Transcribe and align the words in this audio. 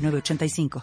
906985. 0.00 0.82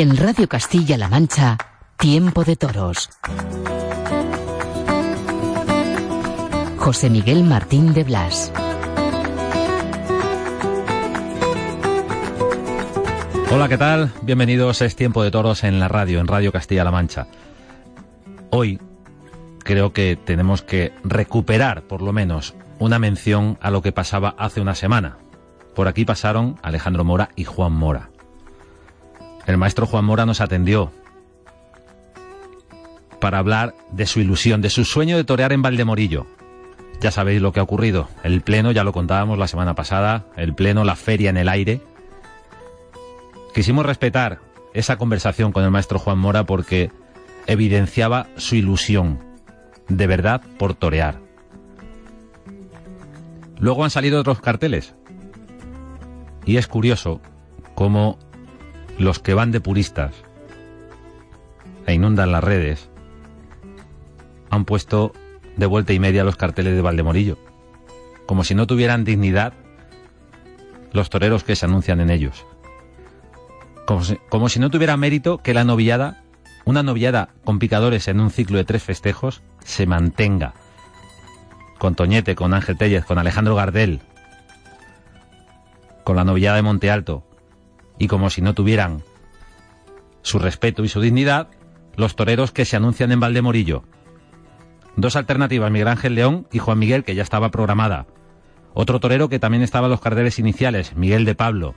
En 0.00 0.16
Radio 0.16 0.48
Castilla-La 0.48 1.08
Mancha, 1.08 1.58
Tiempo 1.96 2.44
de 2.44 2.54
Toros. 2.54 3.10
José 6.88 7.10
Miguel 7.10 7.44
Martín 7.44 7.92
de 7.92 8.02
Blas. 8.02 8.50
Hola, 13.52 13.68
¿qué 13.68 13.76
tal? 13.76 14.10
Bienvenidos, 14.22 14.80
es 14.80 14.96
Tiempo 14.96 15.22
de 15.22 15.30
Toros 15.30 15.64
en 15.64 15.80
la 15.80 15.88
radio, 15.88 16.18
en 16.18 16.26
Radio 16.26 16.50
Castilla-La 16.50 16.90
Mancha. 16.90 17.26
Hoy 18.48 18.80
creo 19.58 19.92
que 19.92 20.16
tenemos 20.16 20.62
que 20.62 20.94
recuperar, 21.04 21.82
por 21.82 22.00
lo 22.00 22.14
menos, 22.14 22.54
una 22.78 22.98
mención 22.98 23.58
a 23.60 23.70
lo 23.70 23.82
que 23.82 23.92
pasaba 23.92 24.34
hace 24.38 24.62
una 24.62 24.74
semana. 24.74 25.18
Por 25.74 25.88
aquí 25.88 26.06
pasaron 26.06 26.56
Alejandro 26.62 27.04
Mora 27.04 27.28
y 27.36 27.44
Juan 27.44 27.74
Mora. 27.74 28.08
El 29.46 29.58
maestro 29.58 29.84
Juan 29.86 30.06
Mora 30.06 30.24
nos 30.24 30.40
atendió 30.40 30.90
para 33.20 33.40
hablar 33.40 33.74
de 33.92 34.06
su 34.06 34.20
ilusión, 34.20 34.62
de 34.62 34.70
su 34.70 34.86
sueño 34.86 35.18
de 35.18 35.24
torear 35.24 35.52
en 35.52 35.60
Valdemorillo. 35.60 36.37
Ya 37.00 37.10
sabéis 37.10 37.40
lo 37.40 37.52
que 37.52 37.60
ha 37.60 37.62
ocurrido. 37.62 38.08
El 38.24 38.40
pleno, 38.40 38.72
ya 38.72 38.84
lo 38.84 38.92
contábamos 38.92 39.38
la 39.38 39.46
semana 39.46 39.74
pasada, 39.74 40.26
el 40.36 40.54
pleno, 40.54 40.84
la 40.84 40.96
feria 40.96 41.30
en 41.30 41.36
el 41.36 41.48
aire. 41.48 41.80
Quisimos 43.54 43.86
respetar 43.86 44.40
esa 44.74 44.98
conversación 44.98 45.52
con 45.52 45.64
el 45.64 45.70
maestro 45.70 45.98
Juan 45.98 46.18
Mora 46.18 46.44
porque 46.44 46.90
evidenciaba 47.46 48.26
su 48.36 48.56
ilusión, 48.56 49.20
de 49.88 50.06
verdad, 50.06 50.42
por 50.58 50.74
torear. 50.74 51.20
Luego 53.58 53.84
han 53.84 53.90
salido 53.90 54.20
otros 54.20 54.40
carteles. 54.40 54.94
Y 56.44 56.56
es 56.56 56.66
curioso 56.66 57.20
cómo 57.74 58.18
los 58.98 59.18
que 59.18 59.34
van 59.34 59.52
de 59.52 59.60
puristas 59.60 60.14
e 61.86 61.94
inundan 61.94 62.32
las 62.32 62.42
redes 62.42 62.90
han 64.50 64.64
puesto 64.64 65.12
de 65.58 65.66
vuelta 65.66 65.92
y 65.92 65.98
media 65.98 66.24
los 66.24 66.36
carteles 66.36 66.74
de 66.74 66.80
Valdemorillo, 66.80 67.36
como 68.26 68.44
si 68.44 68.54
no 68.54 68.66
tuvieran 68.66 69.04
dignidad 69.04 69.52
los 70.92 71.10
toreros 71.10 71.44
que 71.44 71.56
se 71.56 71.66
anuncian 71.66 72.00
en 72.00 72.10
ellos, 72.10 72.46
como 74.28 74.48
si, 74.48 74.60
no 74.60 74.70
tuviera 74.70 74.96
mérito 74.96 75.38
que 75.38 75.54
la 75.54 75.64
novillada, 75.64 76.22
una 76.64 76.82
novillada 76.82 77.30
con 77.44 77.58
picadores 77.58 78.06
en 78.08 78.20
un 78.20 78.30
ciclo 78.30 78.58
de 78.58 78.64
tres 78.64 78.82
festejos, 78.82 79.42
se 79.64 79.86
mantenga. 79.86 80.54
Con 81.78 81.94
Toñete, 81.94 82.34
con 82.34 82.52
Ángel 82.54 82.76
Tellez, 82.76 83.04
con 83.04 83.18
Alejandro 83.18 83.54
Gardel, 83.54 84.00
con 86.04 86.16
la 86.16 86.24
novillada 86.24 86.56
de 86.56 86.62
Monte 86.62 86.90
Alto, 86.90 87.24
y 87.98 88.08
como 88.08 88.30
si 88.30 88.42
no 88.42 88.54
tuvieran 88.54 89.02
su 90.22 90.38
respeto 90.38 90.84
y 90.84 90.88
su 90.88 91.00
dignidad, 91.00 91.48
los 91.96 92.14
toreros 92.14 92.52
que 92.52 92.64
se 92.64 92.76
anuncian 92.76 93.10
en 93.10 93.20
Valdemorillo. 93.20 93.84
Dos 94.98 95.14
alternativas, 95.14 95.70
Miguel 95.70 95.86
Ángel 95.86 96.16
León 96.16 96.48
y 96.50 96.58
Juan 96.58 96.80
Miguel, 96.80 97.04
que 97.04 97.14
ya 97.14 97.22
estaba 97.22 97.52
programada. 97.52 98.08
Otro 98.74 98.98
torero 98.98 99.28
que 99.28 99.38
también 99.38 99.62
estaba 99.62 99.86
en 99.86 99.92
los 99.92 100.00
carteles 100.00 100.40
iniciales, 100.40 100.96
Miguel 100.96 101.24
de 101.24 101.36
Pablo. 101.36 101.76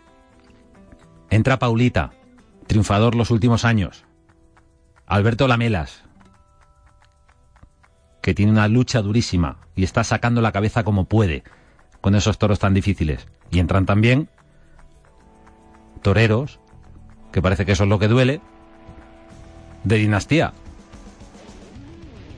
Entra 1.29 1.59
Paulita, 1.59 2.13
triunfador 2.65 3.13
los 3.13 3.29
últimos 3.29 3.63
años. 3.63 4.05
Alberto 5.05 5.47
Lamelas, 5.47 6.03
que 8.23 8.33
tiene 8.33 8.53
una 8.53 8.67
lucha 8.67 9.03
durísima 9.03 9.57
y 9.75 9.83
está 9.83 10.03
sacando 10.03 10.41
la 10.41 10.51
cabeza 10.51 10.83
como 10.83 11.05
puede 11.05 11.43
con 12.01 12.15
esos 12.15 12.39
toros 12.39 12.57
tan 12.57 12.73
difíciles. 12.73 13.27
Y 13.51 13.59
entran 13.59 13.85
también 13.85 14.29
toreros, 16.01 16.59
que 17.31 17.43
parece 17.43 17.67
que 17.67 17.73
eso 17.73 17.83
es 17.83 17.89
lo 17.89 17.99
que 17.99 18.07
duele, 18.07 18.41
de 19.83 19.97
dinastía. 19.97 20.53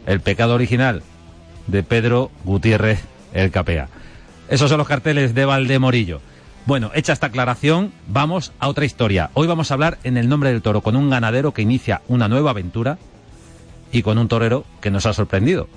El 0.06 0.20
pecado 0.20 0.54
original 0.56 1.04
de 1.68 1.84
Pedro 1.84 2.32
Gutiérrez 2.44 3.04
el 3.34 3.52
Capea. 3.52 3.90
Esos 4.50 4.70
son 4.70 4.78
los 4.78 4.88
carteles 4.88 5.34
de 5.34 5.46
Valdemorillo. 5.46 6.22
Bueno, 6.66 6.92
hecha 6.94 7.14
esta 7.14 7.28
aclaración, 7.28 7.92
vamos 8.08 8.54
a 8.60 8.70
otra 8.70 8.86
historia. 8.86 9.32
Hoy 9.34 9.48
vamos 9.48 9.70
a 9.70 9.74
hablar 9.74 9.98
en 10.04 10.18
el 10.18 10.30
nombre 10.30 10.52
del 10.52 10.62
toro 10.62 10.82
con 10.82 10.96
un 10.96 11.10
ganadero 11.10 11.54
que 11.54 11.62
inicia 11.62 12.02
una 12.08 12.28
nueva 12.28 12.52
aventura 12.52 12.98
y 13.92 14.02
con 14.02 14.18
un 14.18 14.28
torero 14.28 14.66
que 14.80 14.92
nos 14.92 15.06
ha 15.06 15.14
sorprendido. 15.14 15.68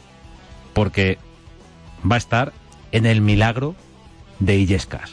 Porque 0.74 1.18
va 2.08 2.16
a 2.16 2.18
estar 2.18 2.52
en 2.92 3.06
el 3.06 3.20
milagro 3.20 3.74
de 4.38 4.56
Illescas. 4.56 5.12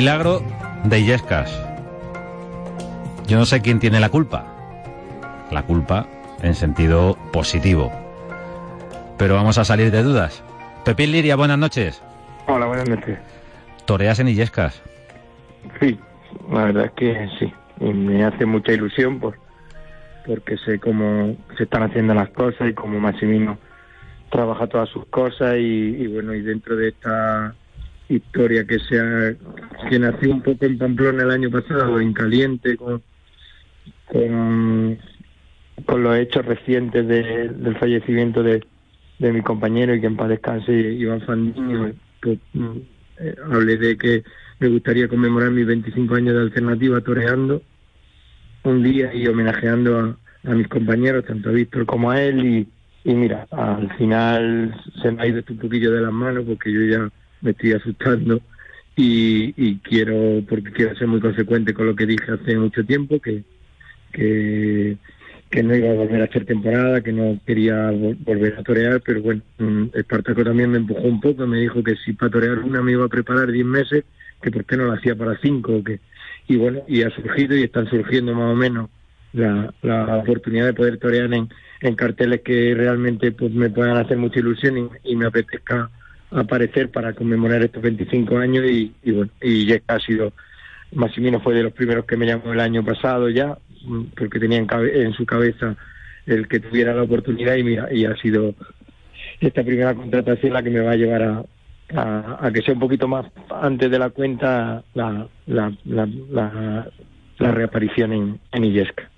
Milagro 0.00 0.40
de 0.84 0.98
Illescas. 0.98 1.52
Yo 3.26 3.36
no 3.36 3.44
sé 3.44 3.60
quién 3.60 3.78
tiene 3.80 4.00
la 4.00 4.08
culpa. 4.08 4.46
La 5.50 5.64
culpa 5.64 6.06
en 6.42 6.54
sentido 6.54 7.18
positivo. 7.34 7.92
Pero 9.18 9.34
vamos 9.34 9.58
a 9.58 9.64
salir 9.66 9.90
de 9.90 10.02
dudas. 10.02 10.42
Pepín 10.86 11.12
Liria, 11.12 11.36
buenas 11.36 11.58
noches. 11.58 12.02
Hola, 12.46 12.64
buenas 12.64 12.88
noches. 12.88 13.18
¿Toreas 13.84 14.18
en 14.20 14.28
Illescas? 14.28 14.80
Sí, 15.78 16.00
la 16.50 16.64
verdad 16.64 16.86
es 16.86 16.92
que 16.92 17.28
sí. 17.38 17.52
Y 17.80 17.92
me 17.92 18.24
hace 18.24 18.46
mucha 18.46 18.72
ilusión 18.72 19.20
por, 19.20 19.36
porque 20.26 20.56
sé 20.64 20.80
cómo 20.80 21.36
se 21.58 21.64
están 21.64 21.82
haciendo 21.82 22.14
las 22.14 22.30
cosas 22.30 22.70
y 22.70 22.72
cómo 22.72 22.98
Maximino 23.00 23.58
trabaja 24.30 24.66
todas 24.66 24.88
sus 24.88 25.04
cosas 25.08 25.56
y, 25.58 25.96
y 25.98 26.06
bueno, 26.06 26.32
y 26.32 26.40
dentro 26.40 26.74
de 26.74 26.88
esta 26.88 27.54
historia 28.10 28.66
que 28.66 28.78
sea 28.80 29.34
que 29.88 29.98
nació 29.98 30.32
un 30.32 30.42
poco 30.42 30.66
en 30.66 30.78
Pamplona 30.78 31.22
el 31.22 31.30
año 31.30 31.50
pasado, 31.50 32.00
en 32.00 32.12
caliente, 32.12 32.76
con, 32.76 33.02
con, 34.06 34.98
los 36.02 36.16
hechos 36.16 36.44
recientes 36.44 37.06
de, 37.06 37.48
del 37.48 37.76
fallecimiento 37.76 38.42
de, 38.42 38.64
de 39.18 39.32
mi 39.32 39.42
compañero 39.42 39.94
y 39.94 40.00
que 40.00 40.06
en 40.06 40.16
paz 40.16 40.28
descanse 40.28 40.72
Iván 40.72 41.20
Fandiño, 41.22 41.92
pues, 42.20 42.38
eh, 43.18 43.34
hablé 43.50 43.76
de 43.76 43.96
que 43.96 44.24
me 44.58 44.68
gustaría 44.68 45.08
conmemorar 45.08 45.50
mis 45.50 45.66
25 45.66 46.14
años 46.14 46.34
de 46.34 46.40
alternativa 46.40 47.00
toreando 47.00 47.62
un 48.64 48.82
día 48.82 49.14
y 49.14 49.26
homenajeando 49.26 49.98
a, 49.98 50.50
a 50.50 50.54
mis 50.54 50.68
compañeros, 50.68 51.24
tanto 51.24 51.48
a 51.48 51.52
Víctor 51.52 51.86
como 51.86 52.10
a 52.10 52.20
él 52.20 52.44
y, 52.44 52.68
y 53.10 53.14
mira, 53.14 53.46
al 53.50 53.90
final 53.96 54.74
se 55.00 55.10
me 55.10 55.22
ha 55.22 55.26
ido 55.26 55.38
esto 55.38 55.54
un 55.54 55.60
poquillo 55.60 55.92
de 55.92 56.02
las 56.02 56.12
manos 56.12 56.44
porque 56.46 56.72
yo 56.72 56.82
ya 56.82 57.10
me 57.40 57.52
estoy 57.52 57.72
asustando 57.72 58.40
y, 58.96 59.54
y 59.56 59.78
quiero, 59.78 60.42
porque 60.48 60.72
quiero 60.72 60.94
ser 60.96 61.08
muy 61.08 61.20
consecuente 61.20 61.74
con 61.74 61.86
lo 61.86 61.96
que 61.96 62.06
dije 62.06 62.32
hace 62.32 62.56
mucho 62.56 62.84
tiempo, 62.84 63.20
que, 63.20 63.44
que, 64.12 64.96
no 65.62 65.74
iba 65.74 65.90
a 65.90 65.94
volver 65.94 66.22
a 66.22 66.24
hacer 66.24 66.44
temporada, 66.44 67.00
que 67.00 67.12
no 67.12 67.40
quería 67.46 67.90
vol- 67.92 68.16
volver 68.20 68.56
a 68.58 68.62
torear, 68.62 69.00
pero 69.04 69.22
bueno, 69.22 69.42
mm, 69.58 69.86
Espartaco 69.94 70.44
también 70.44 70.70
me 70.70 70.78
empujó 70.78 71.02
un 71.02 71.20
poco, 71.20 71.46
me 71.46 71.58
dijo 71.58 71.82
que 71.82 71.96
si 71.96 72.12
para 72.12 72.30
torear 72.30 72.58
una 72.58 72.82
me 72.82 72.92
iba 72.92 73.04
a 73.04 73.08
preparar 73.08 73.50
10 73.50 73.66
meses, 73.66 74.04
que 74.42 74.50
por 74.50 74.64
qué 74.64 74.76
no 74.76 74.84
lo 74.84 74.92
hacía 74.92 75.14
para 75.14 75.38
cinco, 75.40 75.76
o 75.76 75.84
que 75.84 76.00
y 76.48 76.56
bueno, 76.56 76.82
y 76.88 77.02
ha 77.02 77.10
surgido 77.10 77.56
y 77.56 77.62
están 77.62 77.88
surgiendo 77.88 78.34
más 78.34 78.52
o 78.52 78.56
menos 78.56 78.90
la, 79.32 79.72
la 79.82 80.16
oportunidad 80.16 80.66
de 80.66 80.74
poder 80.74 80.98
torear 80.98 81.32
en, 81.32 81.48
en 81.80 81.94
carteles 81.94 82.40
que 82.40 82.74
realmente 82.74 83.32
pues 83.32 83.52
me 83.52 83.70
puedan 83.70 83.96
hacer 83.96 84.16
mucha 84.16 84.40
ilusión 84.40 84.90
y, 85.04 85.16
me 85.16 85.26
apetezca 85.26 85.90
aparecer 86.30 86.90
para 86.90 87.12
conmemorar 87.12 87.62
estos 87.62 87.82
25 87.82 88.38
años 88.38 88.64
y, 88.66 88.92
y 89.02 89.10
bueno, 89.12 89.30
y 89.40 89.66
ya 89.66 89.80
ha 89.88 89.98
sido, 89.98 90.32
Massimino 90.92 91.40
fue 91.40 91.54
de 91.54 91.62
los 91.62 91.72
primeros 91.72 92.04
que 92.04 92.16
me 92.16 92.26
llamó 92.26 92.52
el 92.52 92.60
año 92.60 92.84
pasado 92.84 93.28
ya, 93.28 93.58
porque 94.16 94.38
tenía 94.38 94.58
en, 94.58 94.68
en 94.94 95.12
su 95.14 95.26
cabeza 95.26 95.76
el 96.26 96.46
que 96.48 96.60
tuviera 96.60 96.94
la 96.94 97.02
oportunidad 97.02 97.56
y 97.56 97.64
mira, 97.64 97.88
y 97.92 98.04
ha 98.04 98.14
sido 98.16 98.54
esta 99.40 99.62
primera 99.62 99.94
contratación 99.94 100.52
la 100.52 100.62
que 100.62 100.70
me 100.70 100.80
va 100.80 100.92
a 100.92 100.96
llevar 100.96 101.22
a, 101.22 101.44
a, 102.40 102.50
que 102.52 102.62
sea 102.62 102.74
un 102.74 102.80
poquito 102.80 103.08
más 103.08 103.26
antes 103.50 103.90
de 103.90 103.98
la 103.98 104.10
cuenta 104.10 104.82
la, 104.94 105.26
la, 105.46 105.72
la, 105.84 106.08
la, 107.38 107.50
reaparición 107.52 108.12
en, 108.12 108.40
en 108.52 108.64
Illesca. 108.64 109.10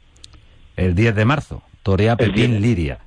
El 0.77 0.95
10 0.95 1.15
de 1.15 1.25
marzo, 1.25 1.63
Torea 1.83 2.17
Pepín 2.17 2.61
Liria. 2.61 2.99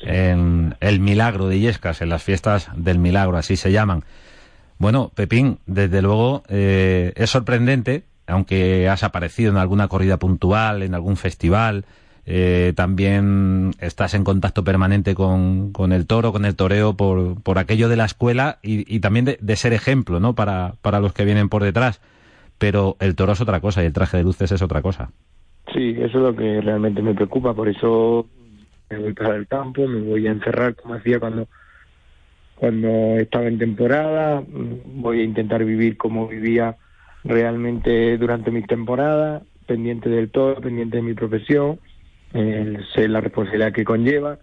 En 0.00 0.74
el 0.80 1.00
Milagro 1.00 1.48
de 1.48 1.56
Illescas, 1.56 2.02
en 2.02 2.10
las 2.10 2.22
fiestas 2.22 2.70
del 2.76 2.98
Milagro, 2.98 3.36
así 3.36 3.56
se 3.56 3.72
llaman. 3.72 4.04
Bueno, 4.78 5.10
Pepín, 5.14 5.58
desde 5.66 6.02
luego 6.02 6.42
eh, 6.48 7.12
es 7.16 7.30
sorprendente, 7.30 8.04
aunque 8.26 8.88
has 8.88 9.04
aparecido 9.04 9.50
en 9.50 9.56
alguna 9.56 9.88
corrida 9.88 10.18
puntual, 10.18 10.82
en 10.82 10.94
algún 10.94 11.16
festival, 11.16 11.84
eh, 12.28 12.72
también 12.74 13.70
estás 13.80 14.14
en 14.14 14.24
contacto 14.24 14.64
permanente 14.64 15.14
con, 15.14 15.72
el 15.92 16.06
toro, 16.06 16.32
con 16.32 16.44
el 16.44 16.56
toreo, 16.56 16.94
por, 16.94 17.40
por 17.40 17.58
aquello 17.58 17.88
de 17.88 17.96
la 17.96 18.04
escuela 18.04 18.58
y, 18.62 18.98
también 18.98 19.24
de, 19.24 19.56
ser 19.56 19.72
ejemplo, 19.72 20.18
¿no? 20.18 20.34
Para, 20.34 20.74
para 20.82 21.00
los 21.00 21.12
que 21.12 21.24
vienen 21.24 21.48
por 21.48 21.62
detrás. 21.62 22.02
Pero 22.58 22.96
el 23.00 23.14
toro 23.14 23.32
es 23.32 23.40
otra 23.40 23.60
cosa 23.60 23.82
y 23.82 23.86
el 23.86 23.92
traje 23.92 24.16
de 24.16 24.24
luces 24.24 24.50
es 24.50 24.60
otra 24.60 24.82
cosa. 24.82 25.10
Sí, 25.72 25.90
eso 25.98 26.18
es 26.18 26.24
lo 26.24 26.34
que 26.34 26.60
realmente 26.60 27.00
me 27.00 27.14
preocupa, 27.14 27.54
por 27.54 27.68
eso 27.68 28.26
me 28.90 28.98
voy 28.98 29.12
para 29.12 29.36
el 29.36 29.46
campo, 29.46 29.86
me 29.86 30.00
voy 30.00 30.26
a 30.26 30.32
encerrar 30.32 30.74
como 30.76 30.94
hacía 30.94 31.18
cuando 31.20 31.48
cuando 32.56 33.18
estaba 33.18 33.46
en 33.48 33.58
temporada, 33.58 34.42
voy 34.48 35.20
a 35.20 35.24
intentar 35.24 35.62
vivir 35.64 35.98
como 35.98 36.26
vivía 36.26 36.76
realmente 37.22 38.16
durante 38.16 38.50
mis 38.50 38.66
temporadas, 38.66 39.42
pendiente 39.66 40.08
del 40.08 40.30
todo, 40.30 40.56
pendiente 40.56 40.96
de 40.96 41.02
mi 41.02 41.12
profesión, 41.12 41.78
eh, 42.32 42.78
sé 42.94 43.08
la 43.08 43.20
responsabilidad 43.20 43.72
que 43.72 43.84
conlleva, 43.84 44.38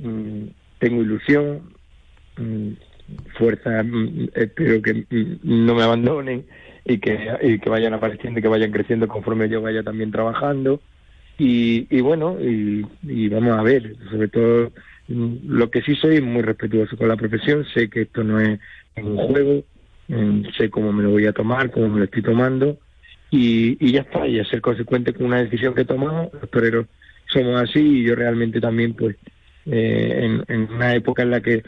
mm, 0.00 0.42
tengo 0.80 1.02
ilusión, 1.02 1.72
mm, 2.36 2.70
fuerza, 3.38 3.82
mm, 3.84 4.28
espero 4.34 4.82
que 4.82 5.06
no 5.44 5.74
me 5.74 5.82
abandonen 5.84 6.46
y 6.84 6.98
que, 6.98 7.60
que 7.62 7.70
vayan 7.70 7.94
apareciendo 7.94 8.40
y 8.40 8.42
que 8.42 8.48
vayan 8.48 8.72
creciendo 8.72 9.06
conforme 9.06 9.48
yo 9.48 9.62
vaya 9.62 9.84
también 9.84 10.10
trabajando. 10.10 10.80
Y, 11.38 11.86
y 11.90 12.00
bueno, 12.00 12.38
y, 12.40 12.86
y 13.02 13.28
vamos 13.28 13.58
a 13.58 13.62
ver, 13.62 13.94
sobre 14.10 14.28
todo 14.28 14.72
lo 15.08 15.70
que 15.70 15.82
sí 15.82 15.94
soy 15.96 16.20
muy 16.20 16.42
respetuoso 16.42 16.96
con 16.96 17.08
la 17.08 17.16
profesión, 17.16 17.64
sé 17.72 17.88
que 17.88 18.02
esto 18.02 18.24
no 18.24 18.40
es 18.40 18.58
un 18.96 19.16
juego, 19.16 19.62
sé 20.56 20.70
cómo 20.70 20.92
me 20.92 21.02
lo 21.02 21.10
voy 21.10 21.26
a 21.26 21.32
tomar, 21.32 21.70
cómo 21.70 21.88
me 21.88 21.98
lo 21.98 22.04
estoy 22.04 22.22
tomando 22.22 22.78
y, 23.30 23.76
y 23.84 23.92
ya 23.92 24.00
está, 24.00 24.26
y 24.26 24.38
a 24.40 24.44
ser 24.44 24.60
consecuente 24.60 25.12
con 25.12 25.26
una 25.26 25.42
decisión 25.42 25.74
que 25.74 25.82
he 25.82 25.86
tomado, 25.86 26.30
los 26.32 26.50
toreros 26.50 26.86
somos 27.26 27.60
así 27.60 27.80
y 27.80 28.04
yo 28.04 28.14
realmente 28.14 28.60
también 28.60 28.94
pues 28.94 29.16
eh, 29.66 30.42
en, 30.48 30.72
una 30.72 30.94
época 30.94 31.22
en 31.22 31.30
la 31.30 31.40
que 31.40 31.64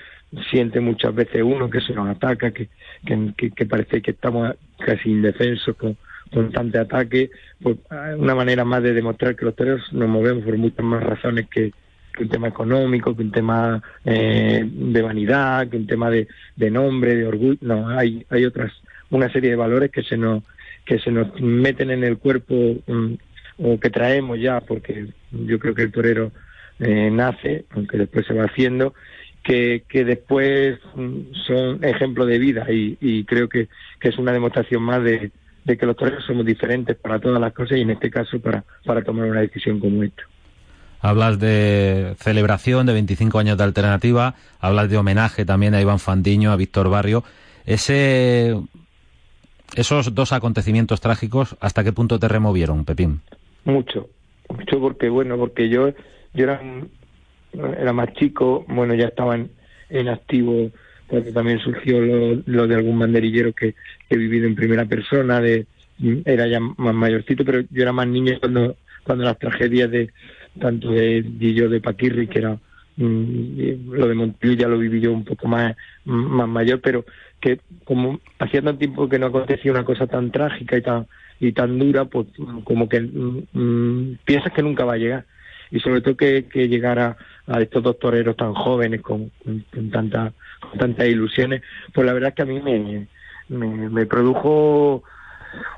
siente 0.50 0.80
muchas 0.80 1.14
veces 1.14 1.42
uno 1.42 1.68
que 1.68 1.80
se 1.80 1.94
nos 1.94 2.08
ataca, 2.08 2.52
que, 2.52 2.68
que, 3.04 3.66
parece 3.66 4.00
que 4.02 4.12
estamos 4.12 4.54
casi 4.78 5.10
indefensos 5.10 5.76
con 5.76 5.96
constante 6.28 6.78
ataque, 6.78 7.30
pues 7.62 7.76
una 8.16 8.34
manera 8.34 8.64
más 8.64 8.82
de 8.82 8.92
demostrar 8.92 9.36
que 9.36 9.44
los 9.44 9.56
toreros 9.56 9.92
nos 9.92 10.08
movemos 10.08 10.44
por 10.44 10.56
muchas 10.56 10.84
más 10.84 11.02
razones 11.02 11.46
que, 11.48 11.72
un 12.20 12.28
tema 12.28 12.48
económico, 12.48 13.14
que 13.14 13.22
un 13.22 13.30
tema 13.30 13.80
eh, 14.04 14.64
de 14.68 15.02
vanidad, 15.02 15.68
que 15.68 15.76
un 15.76 15.86
tema 15.86 16.10
de, 16.10 16.26
de 16.56 16.68
nombre, 16.68 17.14
de 17.14 17.26
orgullo, 17.26 17.58
no, 17.60 17.88
hay, 17.88 18.26
hay 18.30 18.44
otras, 18.44 18.72
una 19.10 19.30
serie 19.30 19.50
de 19.50 19.56
valores 19.56 19.92
que 19.92 20.02
se 20.02 20.16
nos, 20.16 20.42
que 20.84 20.98
se 20.98 21.12
nos 21.12 21.40
meten 21.40 21.90
en 21.90 22.02
el 22.02 22.18
cuerpo 22.18 22.54
mm, 22.86 23.14
o 23.58 23.78
que 23.78 23.90
traemos 23.90 24.40
ya, 24.40 24.60
porque 24.60 25.06
yo 25.30 25.58
creo 25.58 25.74
que 25.74 25.82
el 25.82 25.92
torero 25.92 26.32
eh, 26.80 27.10
nace, 27.10 27.66
aunque 27.70 27.98
después 27.98 28.26
se 28.26 28.34
va 28.34 28.44
haciendo, 28.44 28.94
que, 29.42 29.84
que 29.88 30.04
después 30.04 30.78
mm, 30.94 31.32
son 31.46 31.84
ejemplo 31.84 32.26
de 32.26 32.38
vida 32.38 32.66
y, 32.68 33.24
creo 33.24 33.48
que, 33.48 33.68
que, 34.00 34.08
es 34.08 34.18
una 34.18 34.32
demostración 34.32 34.82
más 34.82 35.02
de, 35.02 35.30
que 35.64 35.86
los 35.86 35.96
toreros 35.96 36.24
somos 36.24 36.46
diferentes 36.46 36.96
para 36.96 37.18
todas 37.18 37.40
las 37.40 37.52
cosas 37.52 37.78
y 37.78 37.82
en 37.82 37.90
este 37.90 38.10
caso 38.10 38.40
para, 38.40 38.64
para 38.84 39.02
tomar 39.02 39.28
una 39.28 39.40
decisión 39.40 39.78
como 39.80 40.02
esta. 40.02 40.22
Hablas 41.00 41.38
de 41.38 42.14
celebración 42.18 42.86
de 42.86 42.92
25 42.92 43.38
años 43.38 43.56
de 43.56 43.64
alternativa, 43.64 44.34
hablas 44.60 44.90
de 44.90 44.96
homenaje 44.96 45.44
también 45.44 45.74
a 45.74 45.80
Iván 45.80 46.00
Fandiño, 46.00 46.50
a 46.50 46.56
Víctor 46.56 46.90
Barrio. 46.90 47.22
Ese, 47.66 48.56
esos 49.76 50.14
dos 50.14 50.32
acontecimientos 50.32 51.00
trágicos, 51.00 51.56
¿hasta 51.60 51.84
qué 51.84 51.92
punto 51.92 52.18
te 52.18 52.26
removieron, 52.26 52.84
Pepín? 52.84 53.20
Mucho, 53.64 54.08
mucho 54.48 54.80
porque, 54.80 55.08
bueno, 55.08 55.36
porque 55.36 55.68
yo, 55.68 55.90
yo 56.34 56.44
era, 56.44 56.60
era 57.52 57.92
más 57.92 58.12
chico, 58.14 58.64
bueno, 58.68 58.94
ya 58.94 59.06
estaba 59.06 59.36
en, 59.36 60.08
activo 60.08 60.70
cuando 61.08 61.32
también 61.32 61.58
surgió 61.58 62.00
lo, 62.00 62.66
de 62.66 62.74
algún 62.74 62.98
banderillero 62.98 63.52
que, 63.52 63.74
he 64.10 64.16
vivido 64.16 64.46
en 64.46 64.54
primera 64.54 64.84
persona, 64.84 65.40
de 65.40 65.66
era 66.24 66.46
ya 66.46 66.60
más 66.60 66.94
mayorcito, 66.94 67.44
pero 67.44 67.60
yo 67.60 67.82
era 67.82 67.92
más 67.92 68.06
niño 68.06 68.38
cuando, 68.38 68.76
cuando 69.02 69.24
las 69.24 69.38
tragedias 69.38 69.90
de 69.90 70.10
tanto 70.60 70.90
de 70.92 71.24
Guillo 71.26 71.68
de 71.68 71.80
Paquirri, 71.80 72.28
que 72.28 72.38
era 72.38 72.58
mm, 72.96 73.92
lo 73.92 74.06
de 74.06 74.14
Montillo 74.14 74.54
ya 74.54 74.68
lo 74.68 74.78
viví 74.78 75.00
yo 75.00 75.12
un 75.12 75.24
poco 75.24 75.48
más, 75.48 75.76
más 76.04 76.48
mayor, 76.48 76.80
pero 76.80 77.04
que 77.40 77.60
como 77.84 78.20
hacía 78.38 78.62
tanto 78.62 78.78
tiempo 78.78 79.08
que 79.08 79.18
no 79.18 79.26
acontecía 79.26 79.72
una 79.72 79.84
cosa 79.84 80.06
tan 80.06 80.30
trágica 80.30 80.76
y 80.76 80.82
tan 80.82 81.06
y 81.40 81.52
tan 81.52 81.78
dura, 81.78 82.04
pues 82.04 82.26
como 82.64 82.88
que 82.88 83.00
mm, 83.00 83.42
mm, 83.52 84.18
piensas 84.24 84.52
que 84.52 84.62
nunca 84.62 84.84
va 84.84 84.94
a 84.94 84.98
llegar. 84.98 85.24
Y 85.70 85.80
sobre 85.80 86.00
todo 86.00 86.16
que, 86.16 86.46
que 86.46 86.68
llegara 86.68 87.16
a 87.48 87.60
estos 87.60 87.82
dos 87.82 87.98
toreros 87.98 88.36
tan 88.36 88.54
jóvenes 88.54 89.00
con, 89.00 89.30
tanta, 89.90 90.32
con 90.60 90.78
tantas 90.78 91.08
ilusiones, 91.08 91.62
pues 91.92 92.06
la 92.06 92.12
verdad 92.12 92.30
es 92.30 92.34
que 92.34 92.42
a 92.42 92.46
mí 92.46 92.60
me, 92.60 93.06
me, 93.88 94.06
produjo 94.06 95.02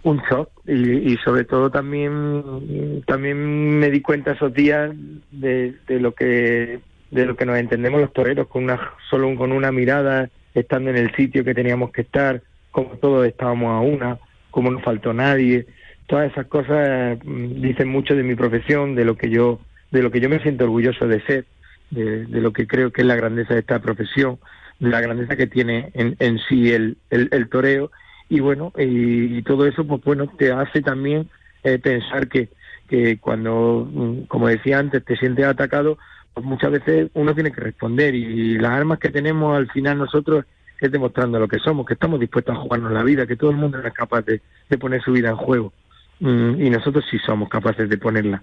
un 0.02 0.22
shock 0.28 0.50
y, 0.66 1.12
y, 1.12 1.16
sobre 1.18 1.44
todo 1.44 1.70
también 1.70 3.02
también 3.06 3.78
me 3.78 3.90
di 3.90 4.00
cuenta 4.00 4.32
esos 4.32 4.52
días 4.52 4.90
de, 5.30 5.76
de 5.86 6.00
lo 6.00 6.12
que 6.12 6.80
de 7.10 7.26
lo 7.26 7.36
que 7.36 7.46
nos 7.46 7.56
entendemos 7.56 8.00
los 8.00 8.12
toreros 8.12 8.48
con 8.48 8.64
una 8.64 8.94
solo 9.08 9.34
con 9.36 9.52
una 9.52 9.70
mirada 9.70 10.28
estando 10.54 10.90
en 10.90 10.96
el 10.96 11.14
sitio 11.14 11.44
que 11.44 11.54
teníamos 11.54 11.92
que 11.92 12.02
estar 12.02 12.42
como 12.72 12.96
todos 12.96 13.26
estábamos 13.26 13.70
a 13.70 13.80
una 13.80 14.18
como 14.50 14.70
no 14.70 14.80
faltó 14.80 15.12
nadie, 15.12 15.66
todas 16.06 16.30
esas 16.30 16.46
cosas 16.46 17.18
mm, 17.24 17.60
dicen 17.62 17.88
mucho 17.88 18.14
de 18.14 18.22
mi 18.22 18.34
profesión, 18.34 18.94
de 18.94 19.04
lo 19.04 19.16
que 19.16 19.30
yo, 19.30 19.60
de 19.90 20.02
lo 20.02 20.10
que 20.10 20.20
yo 20.20 20.28
me 20.28 20.40
siento 20.40 20.64
orgulloso 20.64 21.06
de 21.06 21.22
ser, 21.22 21.46
de, 21.90 22.26
lo 22.28 22.52
que 22.52 22.66
creo 22.66 22.92
que 22.92 23.02
es 23.02 23.06
la 23.06 23.16
grandeza 23.16 23.54
de 23.54 23.60
esta 23.60 23.80
profesión, 23.80 24.38
de 24.78 24.90
la 24.90 25.00
grandeza 25.00 25.36
que 25.36 25.46
tiene 25.46 25.90
en, 25.94 26.16
en 26.18 26.38
sí 26.48 26.72
el, 26.72 26.96
el, 27.10 27.48
toreo, 27.48 27.90
y 28.28 28.40
bueno, 28.40 28.72
y, 28.78 29.42
todo 29.42 29.66
eso, 29.66 29.86
pues 29.86 30.02
bueno, 30.04 30.28
te 30.38 30.52
hace 30.52 30.82
también 30.82 31.28
eh, 31.64 31.78
pensar 31.78 32.28
que, 32.28 32.48
que 32.88 33.18
cuando, 33.18 33.88
mm, 33.90 34.22
como 34.22 34.48
decía 34.48 34.78
antes, 34.78 35.04
te 35.04 35.16
sientes 35.16 35.44
atacado, 35.44 35.98
pues 36.32 36.46
muchas 36.46 36.70
veces 36.70 37.10
uno 37.14 37.34
tiene 37.34 37.52
que 37.52 37.60
responder, 37.60 38.14
y 38.14 38.58
las 38.58 38.72
armas 38.72 38.98
que 38.98 39.10
tenemos 39.10 39.56
al 39.56 39.70
final 39.70 39.98
nosotros 39.98 40.44
es 40.80 40.90
demostrando 40.90 41.38
lo 41.38 41.48
que 41.48 41.58
somos, 41.58 41.86
que 41.86 41.94
estamos 41.94 42.18
dispuestos 42.18 42.56
a 42.56 42.60
jugarnos 42.60 42.92
la 42.92 43.02
vida, 43.02 43.26
que 43.26 43.36
todo 43.36 43.50
el 43.50 43.56
mundo 43.56 43.78
es 43.78 43.92
capaz 43.92 44.22
de, 44.22 44.40
poner 44.78 45.02
su 45.02 45.12
vida 45.12 45.28
en 45.28 45.36
juego. 45.36 45.72
Mm, 46.20 46.60
y 46.60 46.70
nosotros 46.70 47.04
sí 47.10 47.18
somos 47.18 47.48
capaces 47.48 47.88
de 47.88 47.98
ponerla, 47.98 48.42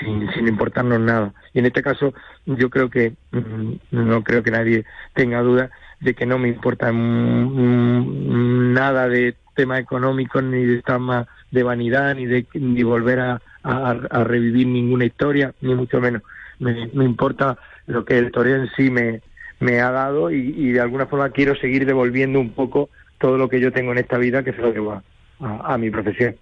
sin, 0.00 0.30
sin 0.32 0.48
importarnos 0.48 1.00
nada. 1.00 1.32
Y 1.52 1.60
en 1.60 1.66
este 1.66 1.82
caso, 1.82 2.12
yo 2.46 2.68
creo 2.68 2.90
que, 2.90 3.14
mm, 3.30 3.72
no 3.92 4.22
creo 4.24 4.42
que 4.42 4.50
nadie 4.50 4.84
tenga 5.14 5.40
duda 5.40 5.70
de 6.00 6.14
que 6.14 6.26
no 6.26 6.38
me 6.38 6.48
importa 6.48 6.92
mm, 6.92 8.72
nada 8.72 9.08
de 9.08 9.36
tema 9.54 9.78
económico, 9.78 10.42
ni 10.42 10.64
de 10.64 10.82
tema 10.82 11.26
de 11.50 11.62
vanidad, 11.62 12.14
ni 12.16 12.26
de 12.26 12.46
ni 12.54 12.82
volver 12.82 13.20
a, 13.20 13.40
a, 13.62 14.24
revivir 14.24 14.66
ninguna 14.66 15.04
historia, 15.04 15.54
ni 15.60 15.74
mucho 15.74 16.00
menos. 16.00 16.22
Me, 16.58 16.88
me 16.92 17.04
importa 17.04 17.58
lo 17.86 18.04
que 18.04 18.18
el 18.18 18.32
toreo 18.32 18.56
en 18.56 18.70
sí 18.76 18.90
me, 18.90 19.20
me 19.62 19.80
ha 19.80 19.90
dado 19.90 20.30
y, 20.30 20.72
de 20.72 20.80
alguna 20.80 21.06
forma 21.06 21.30
quiero 21.30 21.54
seguir 21.54 21.86
devolviendo 21.86 22.40
un 22.40 22.50
poco 22.50 22.90
todo 23.18 23.38
lo 23.38 23.48
que 23.48 23.60
yo 23.60 23.72
tengo 23.72 23.92
en 23.92 23.98
esta 23.98 24.18
vida 24.18 24.42
que 24.42 24.52
se 24.52 24.60
lo 24.60 24.72
debo 24.72 25.00
a, 25.40 25.78
mi 25.78 25.90
profesión. 25.90 26.34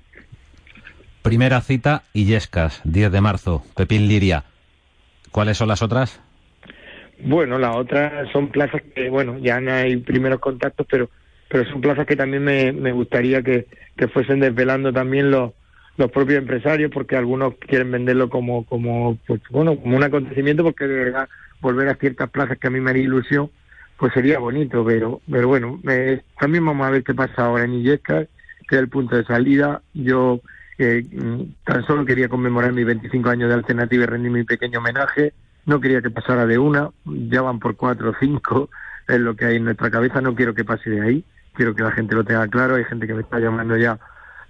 Primera 1.23 1.61
cita, 1.61 2.03
Illescas, 2.12 2.81
10 2.85 3.12
de 3.12 3.21
marzo, 3.21 3.65
Pepín 3.77 4.09
Liria. 4.09 4.45
¿Cuáles 5.31 5.59
son 5.59 5.69
las 5.69 5.83
otras? 5.83 6.21
Bueno, 7.23 7.59
las 7.59 7.77
otras 7.77 8.31
son 8.33 8.49
plazas 8.49 8.83
que, 8.95 9.11
bueno, 9.11 9.39
ya 9.39 9.61
no 9.61 9.73
hay 9.73 9.97
primeros 9.99 10.41
contactos, 10.41 10.87
pero 10.91 11.11
pero 11.50 11.69
son 11.69 11.81
plazas 11.81 12.07
que 12.07 12.15
también 12.15 12.45
me, 12.45 12.73
me 12.73 12.93
gustaría 12.93 13.43
que, 13.43 13.67
que 13.97 14.07
fuesen 14.07 14.39
desvelando 14.39 14.93
también 14.93 15.33
los, 15.33 15.53
los 15.97 16.11
propios 16.12 16.39
empresarios, 16.39 16.93
porque 16.95 17.17
algunos 17.17 17.55
quieren 17.59 17.91
venderlo 17.91 18.31
como, 18.31 18.65
como, 18.65 19.19
pues, 19.27 19.41
bueno, 19.50 19.77
como 19.77 19.97
un 19.97 20.05
acontecimiento, 20.05 20.62
porque 20.62 20.87
de 20.87 21.05
verdad 21.05 21.29
volver 21.61 21.89
a 21.89 21.97
ciertas 21.97 22.31
plazas 22.31 22.57
que 22.57 22.69
a 22.69 22.71
mí 22.71 22.81
me 22.81 22.91
haría 22.91 23.03
ilusión, 23.03 23.50
pues 23.97 24.12
sería 24.15 24.39
bonito, 24.39 24.85
pero, 24.85 25.21
pero 25.29 25.49
bueno, 25.49 25.81
también 26.39 26.65
vamos 26.65 26.87
a 26.87 26.91
ver 26.91 27.03
qué 27.03 27.15
pasa 27.15 27.47
ahora 27.47 27.65
en 27.65 27.75
Illescas, 27.75 28.29
que 28.69 28.77
es 28.77 28.81
el 28.81 28.89
punto 28.89 29.17
de 29.17 29.25
salida. 29.25 29.83
Yo 29.93 30.41
eh, 30.82 31.06
tan 31.64 31.84
solo 31.87 32.04
quería 32.04 32.28
conmemorar 32.28 32.72
mis 32.72 32.87
25 32.87 33.28
años 33.28 33.49
de 33.49 33.54
alternativa 33.54 34.04
y 34.04 34.06
rendir 34.06 34.32
mi 34.32 34.44
pequeño 34.44 34.78
homenaje. 34.78 35.34
No 35.66 35.80
quería 35.80 36.00
que 36.00 36.10
pasara 36.10 36.46
de 36.46 36.58
una, 36.58 36.90
ya 37.04 37.42
van 37.42 37.58
por 37.58 37.76
cuatro 37.76 38.10
o 38.10 38.14
cinco, 38.18 38.70
es 39.06 39.20
lo 39.20 39.37
que 39.37 39.44
hay 39.44 39.56
en 39.56 39.64
nuestra 39.64 39.90
cabeza, 39.90 40.20
no 40.20 40.34
quiero 40.34 40.54
que 40.54 40.64
pase 40.64 40.88
de 40.88 41.02
ahí, 41.02 41.25
quiero 41.52 41.75
que 41.75 41.82
la 41.82 41.92
gente 41.92 42.14
lo 42.14 42.25
tenga 42.25 42.49
claro, 42.49 42.76
hay 42.76 42.84
gente 42.84 43.06
que 43.06 43.14
me 43.14 43.20
está 43.20 43.38
llamando 43.38 43.76
ya 43.76 43.99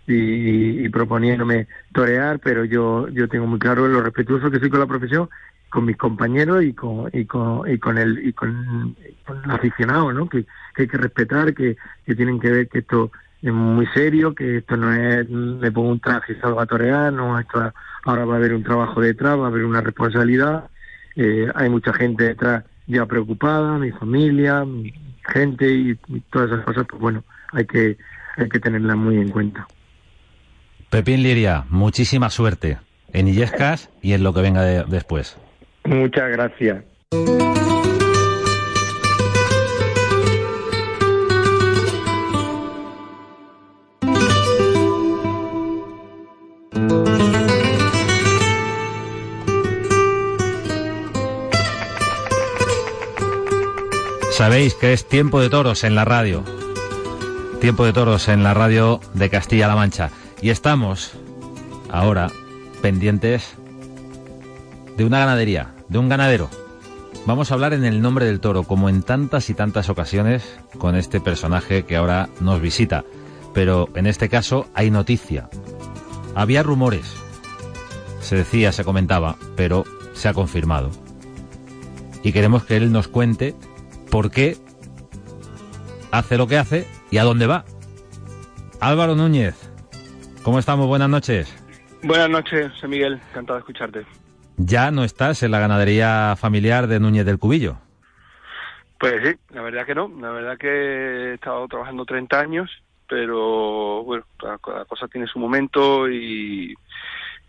y, 0.07 0.89
proponiéndome 0.89 1.67
torear, 1.93 2.39
pero 2.39 2.65
yo 2.65 3.09
yo 3.09 3.29
tengo 3.29 3.47
muy 3.47 3.59
claro 3.59 3.89
lo 3.89 4.03
respetuoso 4.03 4.51
que 4.51 4.59
soy 4.59 4.71
con 4.71 4.81
la 4.81 4.87
profesión, 4.87 5.29
con 5.69 5.85
mis 5.85 5.97
compañeros 5.97 6.63
y 6.65 6.73
con 6.73 7.11
y 7.13 7.25
con 7.25 7.69
y 7.71 7.79
con 7.79 7.99
el 7.99 8.27
y 8.27 8.33
con, 8.33 8.97
el 9.45 9.51
aficionado, 9.51 10.13
¿no? 10.13 10.29
Que, 10.29 10.47
hay 10.77 10.89
que 10.89 10.97
respetar, 10.97 11.55
que, 11.55 11.77
que 12.07 12.15
tienen 12.15 12.41
que 12.41 12.51
ver 12.51 12.69
que 12.69 12.79
esto 12.79 13.11
es 13.43 13.53
muy 13.53 13.87
serio, 13.95 14.35
que 14.35 14.59
esto 14.59 14.77
no 14.77 14.93
es 14.93 15.29
me 15.29 15.73
pongo 15.73 15.91
un 15.91 16.01
traje 16.01 16.35
y 16.35 16.41
salgo 16.41 16.61
a 16.61 16.67
torear, 16.67 17.13
no, 17.13 17.39
esto 17.39 17.73
ahora 18.05 18.25
va 18.25 18.35
a 18.35 18.37
haber 18.37 18.55
un 18.55 18.63
trabajo 18.63 19.01
detrás, 19.01 19.39
va 19.39 19.45
a 19.45 19.49
haber 19.49 19.65
una 19.65 19.81
responsabilidad, 19.81 20.69
eh, 21.17 21.49
hay 21.55 21.69
mucha 21.69 21.93
gente 21.93 22.25
detrás 22.25 22.65
ya 22.87 23.07
preocupada, 23.07 23.79
mi 23.79 23.93
familia, 23.93 24.65
mi 24.65 24.93
gente 25.33 25.71
y, 25.71 25.99
y 26.09 26.21
todas 26.33 26.51
esas 26.51 26.65
cosas, 26.65 26.87
pues 26.89 27.01
bueno, 27.01 27.25
hay 27.53 27.67
que 27.67 27.97
hay 28.37 28.49
que 28.49 28.61
tenerlas 28.61 28.97
muy 28.97 29.17
en 29.17 29.29
cuenta. 29.29 29.67
Pepín 30.89 31.23
Liria, 31.23 31.65
muchísima 31.69 32.31
suerte 32.31 32.79
en 33.13 33.29
Illescas 33.29 33.91
y 34.03 34.13
en 34.13 34.23
lo 34.23 34.35
que 34.35 34.41
venga 34.41 34.63
después. 34.85 35.37
Muchas 35.85 36.31
gracias. 36.31 36.85
Sabéis 54.41 54.73
que 54.73 54.95
es 54.95 55.07
tiempo 55.07 55.39
de 55.39 55.51
toros 55.51 55.85
en 55.85 55.95
la 55.95 56.07
radio. 56.07 56.43
Tiempo 57.61 57.85
de 57.85 57.93
toros 57.93 58.27
en 58.29 58.43
la 58.43 58.55
radio 58.55 58.99
de 59.13 59.29
Castilla-La 59.29 59.77
Mancha. 59.77 60.09
Y 60.41 60.49
estamos 60.49 61.13
ahora 61.91 62.31
pendientes 62.81 63.53
de 64.97 65.05
una 65.05 65.19
ganadería, 65.19 65.75
de 65.89 65.99
un 65.99 66.09
ganadero. 66.09 66.49
Vamos 67.27 67.51
a 67.51 67.55
hablar 67.55 67.75
en 67.75 67.85
el 67.85 68.01
nombre 68.01 68.25
del 68.25 68.41
toro, 68.41 68.63
como 68.63 68.89
en 68.89 69.03
tantas 69.03 69.51
y 69.51 69.55
tantas 69.55 69.91
ocasiones 69.91 70.59
con 70.79 70.97
este 70.97 71.21
personaje 71.21 71.85
que 71.85 71.97
ahora 71.97 72.31
nos 72.41 72.63
visita. 72.63 73.05
Pero 73.53 73.91
en 73.95 74.07
este 74.07 74.31
caso 74.31 74.69
hay 74.73 74.91
noticia. 74.91 75.51
Había 76.35 76.63
rumores. 76.63 77.13
Se 78.23 78.37
decía, 78.37 78.73
se 78.73 78.85
comentaba, 78.85 79.37
pero 79.55 79.85
se 80.15 80.29
ha 80.29 80.33
confirmado. 80.33 80.89
Y 82.23 82.33
queremos 82.33 82.65
que 82.65 82.79
él 82.79 82.91
nos 82.91 83.07
cuente 83.07 83.55
por 84.11 84.31
qué 84.31 84.57
hace 86.13 86.37
lo 86.37 86.47
que 86.47 86.59
hace 86.59 86.87
y 87.11 87.19
a 87.19 87.25
dónde 87.25 87.47
va. 87.47 87.65
Álvaro 88.81 89.15
Núñez, 89.15 89.71
¿Cómo 90.43 90.59
estamos? 90.59 90.87
Buenas 90.87 91.11
noches. 91.11 91.55
Buenas 92.03 92.31
noches, 92.31 92.73
Miguel. 92.89 93.21
Encantado 93.31 93.59
de 93.59 93.61
escucharte. 93.61 94.07
¿Ya 94.57 94.91
no 94.91 95.05
estás 95.05 95.43
en 95.43 95.51
la 95.51 95.61
ganadería 95.61 96.35
familiar 96.37 96.87
de 96.87 96.99
Núñez 96.99 97.27
del 97.27 97.39
Cubillo? 97.39 97.77
Pues 98.99 99.15
sí, 99.23 99.35
la 99.51 99.63
verdad 99.63 99.85
que 99.85 99.95
no. 99.95 100.11
La 100.21 100.31
verdad 100.31 100.57
que 100.57 100.69
he 100.69 101.35
estado 101.35 101.69
trabajando 101.69 102.07
30 102.07 102.41
años, 102.41 102.71
pero 103.07 104.03
bueno, 104.03 104.25
la, 104.43 104.57
cosa 104.59 105.09
tiene 105.09 105.27
su 105.27 105.39
momento 105.39 106.09
y, 106.09 106.75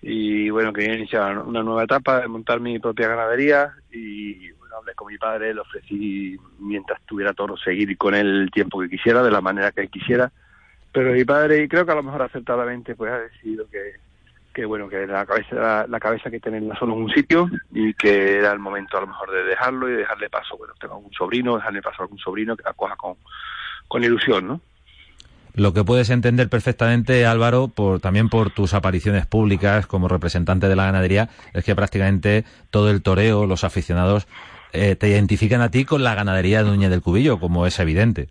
y 0.02 0.50
bueno, 0.50 0.74
quería 0.74 0.96
iniciar 0.96 1.38
una 1.38 1.64
nueva 1.64 1.86
etapa 1.86 2.20
de 2.20 2.28
montar 2.28 2.60
mi 2.60 2.78
propia 2.78 3.08
ganadería 3.08 3.72
y 3.92 4.50
hablé 4.82 4.94
con 4.96 5.08
mi 5.08 5.18
padre, 5.18 5.54
le 5.54 5.62
ofrecí 5.62 6.38
mientras 6.60 7.02
tuviera 7.06 7.34
todo 7.34 7.56
seguir 7.58 7.98
con 7.98 8.14
él 8.14 8.42
el 8.42 8.52
tiempo 8.52 8.80
que 8.82 8.90
quisiera, 8.90 9.24
de 9.24 9.32
la 9.32 9.42
manera 9.42 9.72
que 9.72 9.88
quisiera 9.88 10.32
pero 10.92 11.14
mi 11.14 11.24
padre, 11.24 11.64
y 11.64 11.68
creo 11.68 11.86
que 11.86 11.92
a 11.92 11.96
lo 11.96 12.04
mejor 12.04 12.22
acertadamente, 12.22 12.96
pues 12.96 13.12
ha 13.12 13.20
decidido 13.20 13.66
que, 13.70 13.94
que 14.54 14.66
bueno, 14.66 14.90
que 14.90 15.08
la 15.08 15.26
cabeza, 15.26 15.86
la, 15.88 16.00
cabeza 16.00 16.30
que 16.30 16.40
tenerla 16.40 16.78
solo 16.78 16.94
en 16.94 17.04
un 17.04 17.12
sitio 17.12 17.50
y 17.72 17.94
que 17.94 18.38
era 18.38 18.52
el 18.52 18.60
momento 18.60 18.98
a 18.98 19.02
lo 19.02 19.08
mejor 19.08 19.32
de 19.32 19.44
dejarlo 19.44 19.90
y 19.90 19.94
dejarle 19.94 20.30
paso, 20.30 20.58
bueno, 20.58 20.74
tengo 20.80 20.96
algún 20.96 21.14
sobrino, 21.14 21.56
dejarle 21.56 21.82
paso 21.82 22.02
a 22.02 22.04
algún 22.04 22.20
sobrino 22.20 22.58
que 22.58 22.64
la 22.64 22.74
coja 22.74 22.96
con, 22.98 23.16
con 23.88 24.04
ilusión, 24.04 24.48
¿no? 24.48 24.62
Lo 25.54 25.74
que 25.74 25.84
puedes 25.84 26.10
entender 26.10 26.48
perfectamente, 26.48 27.26
Álvaro, 27.26 27.68
por, 27.68 28.00
también 28.00 28.30
por 28.30 28.52
tus 28.52 28.74
apariciones 28.74 29.26
públicas 29.26 29.86
como 29.86 30.08
representante 30.08 30.70
de 30.70 30.78
la 30.78 30.86
ganadería, 30.86 31.30
es 31.54 31.66
que 31.66 31.76
prácticamente 31.76 32.46
todo 32.70 32.90
el 32.90 33.02
toreo, 33.02 33.46
los 33.46 33.66
aficionados, 33.66 34.28
eh, 34.74 34.96
te 34.96 35.10
identifican 35.10 35.62
a 35.62 35.70
ti 35.70 35.86
con 35.86 36.04
la 36.04 36.16
ganadería 36.16 36.64
de 36.64 36.70
Núñez 36.70 36.90
del 36.90 37.02
Cubillo, 37.02 37.40
como 37.40 37.66
es 37.66 37.80
evidente. 37.80 38.30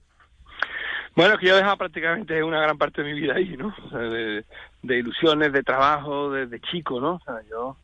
Bueno, 1.17 1.37
que 1.37 1.47
yo 1.47 1.55
he 1.55 1.59
dejado 1.59 1.77
prácticamente 1.77 2.43
una 2.43 2.61
gran 2.61 2.79
parte 2.79 3.03
de 3.03 3.13
mi 3.13 3.21
vida 3.21 3.35
ahí, 3.35 3.57
¿no? 3.57 3.75
de, 3.93 4.99
ilusiones, 4.99 5.53
de 5.53 5.63
trabajo, 5.63 6.31
desde 6.31 6.61
chico, 6.61 7.01
¿no? 7.01 7.15
O 7.15 7.21
sea, 7.21 7.35
yo 7.51 7.77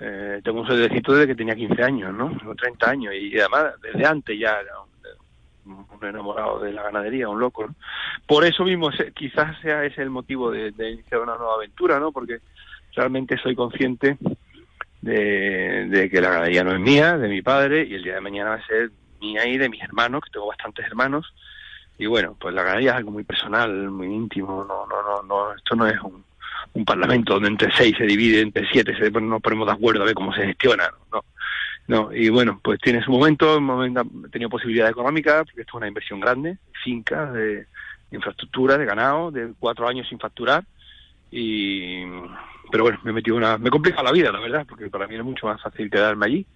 eh, 0.00 0.40
tengo 0.42 0.60
un 0.60 0.66
sueldecito 0.66 1.12
desde 1.12 1.28
que 1.28 1.34
tenía 1.34 1.54
15 1.54 1.82
años, 1.82 2.12
¿no? 2.12 2.36
Tengo 2.36 2.54
30 2.54 2.90
años 2.90 3.14
y 3.14 3.38
además 3.38 3.74
desde 3.80 4.06
antes 4.06 4.38
ya 4.38 4.60
era 4.60 4.72
un, 4.80 6.04
enamorado 6.04 6.58
de 6.60 6.72
la 6.72 6.82
ganadería, 6.82 7.28
un 7.28 7.40
loco, 7.40 7.66
¿no? 7.66 7.74
Por 8.26 8.44
eso 8.44 8.64
mismo 8.64 8.90
quizás 9.14 9.58
sea 9.62 9.84
ese 9.84 10.02
el 10.02 10.10
motivo 10.10 10.50
de, 10.50 10.68
iniciar 10.68 11.20
una 11.20 11.36
nueva 11.36 11.54
aventura, 11.54 11.98
¿no? 11.98 12.12
Porque 12.12 12.40
realmente 12.94 13.38
soy 13.38 13.54
consciente 13.54 14.18
de, 15.04 15.86
de 15.88 16.10
que 16.10 16.20
la 16.20 16.30
ganadería 16.30 16.64
no 16.64 16.72
es 16.72 16.80
mía, 16.80 17.18
de 17.18 17.28
mi 17.28 17.42
padre, 17.42 17.86
y 17.88 17.94
el 17.94 18.02
día 18.02 18.14
de 18.14 18.20
mañana 18.20 18.50
va 18.50 18.56
a 18.56 18.66
ser 18.66 18.90
mía 19.20 19.46
y 19.46 19.58
de 19.58 19.68
mis 19.68 19.82
hermanos, 19.82 20.22
que 20.24 20.30
tengo 20.30 20.46
bastantes 20.46 20.86
hermanos, 20.86 21.32
y 21.98 22.06
bueno, 22.06 22.36
pues 22.40 22.54
la 22.54 22.62
ganadería 22.62 22.92
es 22.92 22.96
algo 22.96 23.10
muy 23.10 23.24
personal, 23.24 23.90
muy 23.90 24.08
íntimo, 24.08 24.64
no, 24.64 24.86
no, 24.86 25.02
no, 25.02 25.22
no 25.22 25.54
esto 25.54 25.76
no 25.76 25.86
es 25.86 26.00
un, 26.00 26.24
un 26.72 26.84
parlamento 26.84 27.34
donde 27.34 27.48
entre 27.48 27.72
seis 27.72 27.94
se 27.96 28.04
divide, 28.04 28.40
entre 28.40 28.66
siete 28.70 28.96
se, 28.96 29.10
nos 29.10 29.42
ponemos 29.42 29.66
de 29.66 29.72
acuerdo 29.72 30.02
a 30.02 30.06
ver 30.06 30.14
cómo 30.14 30.34
se 30.34 30.46
gestiona, 30.46 30.90
no, 31.12 31.24
no, 31.86 32.12
y 32.12 32.30
bueno, 32.30 32.58
pues 32.62 32.80
tiene 32.80 33.02
su 33.02 33.10
momento, 33.10 33.60
momento 33.60 34.02
he 34.26 34.30
tenido 34.30 34.48
posibilidad 34.48 34.88
económica, 34.88 35.44
porque 35.44 35.60
esto 35.60 35.72
es 35.72 35.74
una 35.74 35.88
inversión 35.88 36.18
grande, 36.18 36.56
finca, 36.82 37.30
de, 37.30 37.66
infraestructura, 38.10 38.78
de 38.78 38.84
ganado, 38.84 39.30
de 39.30 39.52
cuatro 39.58 39.86
años 39.86 40.08
sin 40.08 40.18
facturar, 40.18 40.64
y 41.30 42.04
pero 42.70 42.84
bueno, 42.84 42.98
me 43.02 43.10
he 43.10 43.14
metido 43.14 43.36
una, 43.36 43.58
me 43.58 43.70
complica 43.70 44.02
la 44.02 44.12
vida, 44.12 44.32
la 44.32 44.40
verdad, 44.40 44.66
porque 44.68 44.88
para 44.88 45.06
mí 45.06 45.16
es 45.16 45.24
mucho 45.24 45.46
más 45.46 45.60
fácil 45.60 45.90
quedarme 45.90 46.26
allí, 46.26 46.46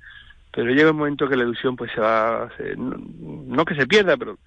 pero 0.52 0.70
llega 0.70 0.90
un 0.90 0.96
momento 0.96 1.28
que 1.28 1.36
la 1.36 1.44
ilusión 1.44 1.76
pues 1.76 1.92
se 1.92 2.00
va, 2.00 2.50
no 2.76 3.64
que 3.64 3.74
se 3.74 3.86
pierda, 3.86 4.16
pero 4.16 4.38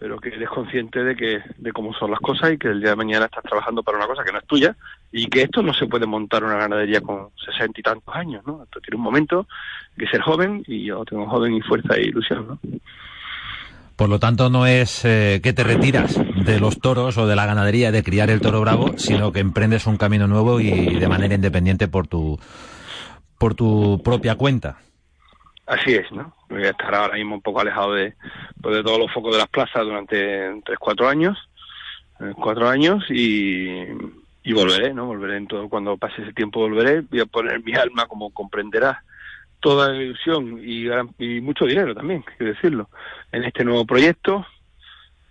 pero 0.00 0.18
que 0.18 0.30
eres 0.30 0.48
consciente 0.48 1.04
de 1.04 1.14
que 1.14 1.42
de 1.58 1.72
cómo 1.72 1.92
son 1.92 2.10
las 2.10 2.20
cosas 2.20 2.52
y 2.52 2.58
que 2.58 2.68
el 2.68 2.80
día 2.80 2.90
de 2.90 2.96
mañana 2.96 3.26
estás 3.26 3.44
trabajando 3.44 3.82
para 3.82 3.98
una 3.98 4.06
cosa 4.06 4.24
que 4.24 4.32
no 4.32 4.38
es 4.38 4.46
tuya 4.46 4.74
y 5.12 5.26
que 5.26 5.42
esto 5.42 5.62
no 5.62 5.74
se 5.74 5.86
puede 5.86 6.06
montar 6.06 6.42
una 6.42 6.56
ganadería 6.56 7.02
con 7.02 7.28
sesenta 7.36 7.78
y 7.78 7.82
tantos 7.82 8.14
años, 8.16 8.42
¿no? 8.46 8.64
Esto 8.64 8.80
tiene 8.80 8.96
un 8.96 9.02
momento 9.02 9.46
que 9.98 10.06
ser 10.06 10.22
joven 10.22 10.64
y 10.66 10.86
yo 10.86 11.04
tengo 11.04 11.28
joven 11.28 11.52
y 11.52 11.60
fuerza 11.60 11.96
e 11.96 12.06
ilusión, 12.06 12.48
¿no? 12.48 12.58
Por 14.00 14.08
lo 14.08 14.18
tanto, 14.18 14.48
no 14.48 14.64
es 14.64 15.04
eh, 15.04 15.40
que 15.42 15.52
te 15.52 15.62
retiras 15.62 16.18
de 16.46 16.58
los 16.58 16.80
toros 16.80 17.18
o 17.18 17.26
de 17.26 17.36
la 17.36 17.44
ganadería 17.44 17.92
de 17.92 18.02
criar 18.02 18.30
el 18.30 18.40
toro 18.40 18.62
bravo, 18.62 18.96
sino 18.96 19.30
que 19.30 19.40
emprendes 19.40 19.86
un 19.86 19.98
camino 19.98 20.26
nuevo 20.26 20.58
y 20.58 20.96
de 20.96 21.06
manera 21.06 21.34
independiente 21.34 21.86
por 21.86 22.06
tu 22.06 22.40
por 23.36 23.54
tu 23.54 24.00
propia 24.02 24.36
cuenta. 24.36 24.78
Así 25.66 25.92
es, 25.96 26.10
¿no? 26.12 26.34
Voy 26.48 26.64
a 26.64 26.70
estar 26.70 26.94
ahora 26.94 27.16
mismo 27.16 27.34
un 27.34 27.42
poco 27.42 27.60
alejado 27.60 27.92
de, 27.92 28.14
pues, 28.62 28.74
de 28.74 28.82
todos 28.82 28.98
los 28.98 29.12
focos 29.12 29.32
de 29.32 29.38
las 29.38 29.48
plazas 29.48 29.84
durante 29.84 30.16
tres, 30.64 30.78
cuatro 30.78 31.06
años, 31.06 31.36
eh, 32.20 32.32
cuatro 32.36 32.70
años 32.70 33.04
y, 33.10 33.84
y 34.44 34.52
volveré, 34.54 34.94
¿no? 34.94 35.04
Volveré 35.04 35.36
en 35.36 35.46
todo, 35.46 35.68
cuando 35.68 35.98
pase 35.98 36.22
ese 36.22 36.32
tiempo 36.32 36.60
volveré, 36.60 37.02
voy 37.02 37.20
a 37.20 37.26
poner 37.26 37.62
mi 37.62 37.74
alma, 37.74 38.06
como 38.06 38.30
comprenderás, 38.30 38.96
toda 39.60 39.94
ilusión 39.94 40.60
y, 40.64 40.86
y 41.18 41.40
mucho 41.40 41.66
dinero 41.66 41.94
también, 41.94 42.24
hay 42.26 42.36
que 42.38 42.44
decirlo, 42.44 42.88
en 43.32 43.44
este 43.44 43.64
nuevo 43.64 43.84
proyecto, 43.84 44.46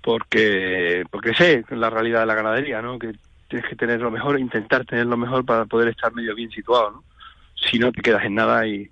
porque, 0.02 1.04
porque 1.12 1.34
sé 1.34 1.64
la 1.72 1.90
realidad 1.90 2.22
de 2.22 2.26
la 2.28 2.36
ganadería, 2.36 2.82
¿no? 2.82 2.98
Que 2.98 3.14
tienes 3.48 3.68
que 3.68 3.76
tener 3.76 4.00
lo 4.00 4.12
mejor, 4.12 4.40
intentar 4.40 4.86
tener 4.86 5.08
lo 5.08 5.18
mejor 5.18 5.46
para 5.46 5.66
poder 5.66 5.90
estar 5.90 6.14
medio 6.14 6.36
bien 6.36 6.52
situado, 6.52 6.92
¿no? 6.92 7.04
Si 7.56 7.78
no 7.78 7.92
te 7.92 8.02
quedas 8.02 8.24
en 8.24 8.36
nada 8.36 8.66
y, 8.66 8.90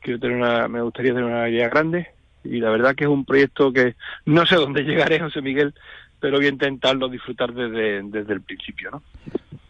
quiero 0.00 0.18
tener 0.18 0.36
una, 0.36 0.68
me 0.68 0.82
gustaría 0.82 1.12
tener 1.12 1.24
una 1.24 1.48
idea 1.48 1.68
grande 1.68 2.08
y 2.42 2.58
la 2.58 2.70
verdad 2.70 2.94
que 2.94 3.04
es 3.04 3.10
un 3.10 3.24
proyecto 3.24 3.72
que 3.72 3.94
no 4.24 4.46
sé 4.46 4.56
dónde 4.56 4.82
llegaré, 4.84 5.20
José 5.20 5.42
Miguel, 5.42 5.74
pero 6.18 6.38
voy 6.38 6.46
a 6.46 6.50
intentarlo 6.50 7.08
disfrutar 7.08 7.52
desde, 7.52 8.02
desde 8.02 8.32
el 8.32 8.42
principio, 8.42 8.90
¿no? 8.90 9.02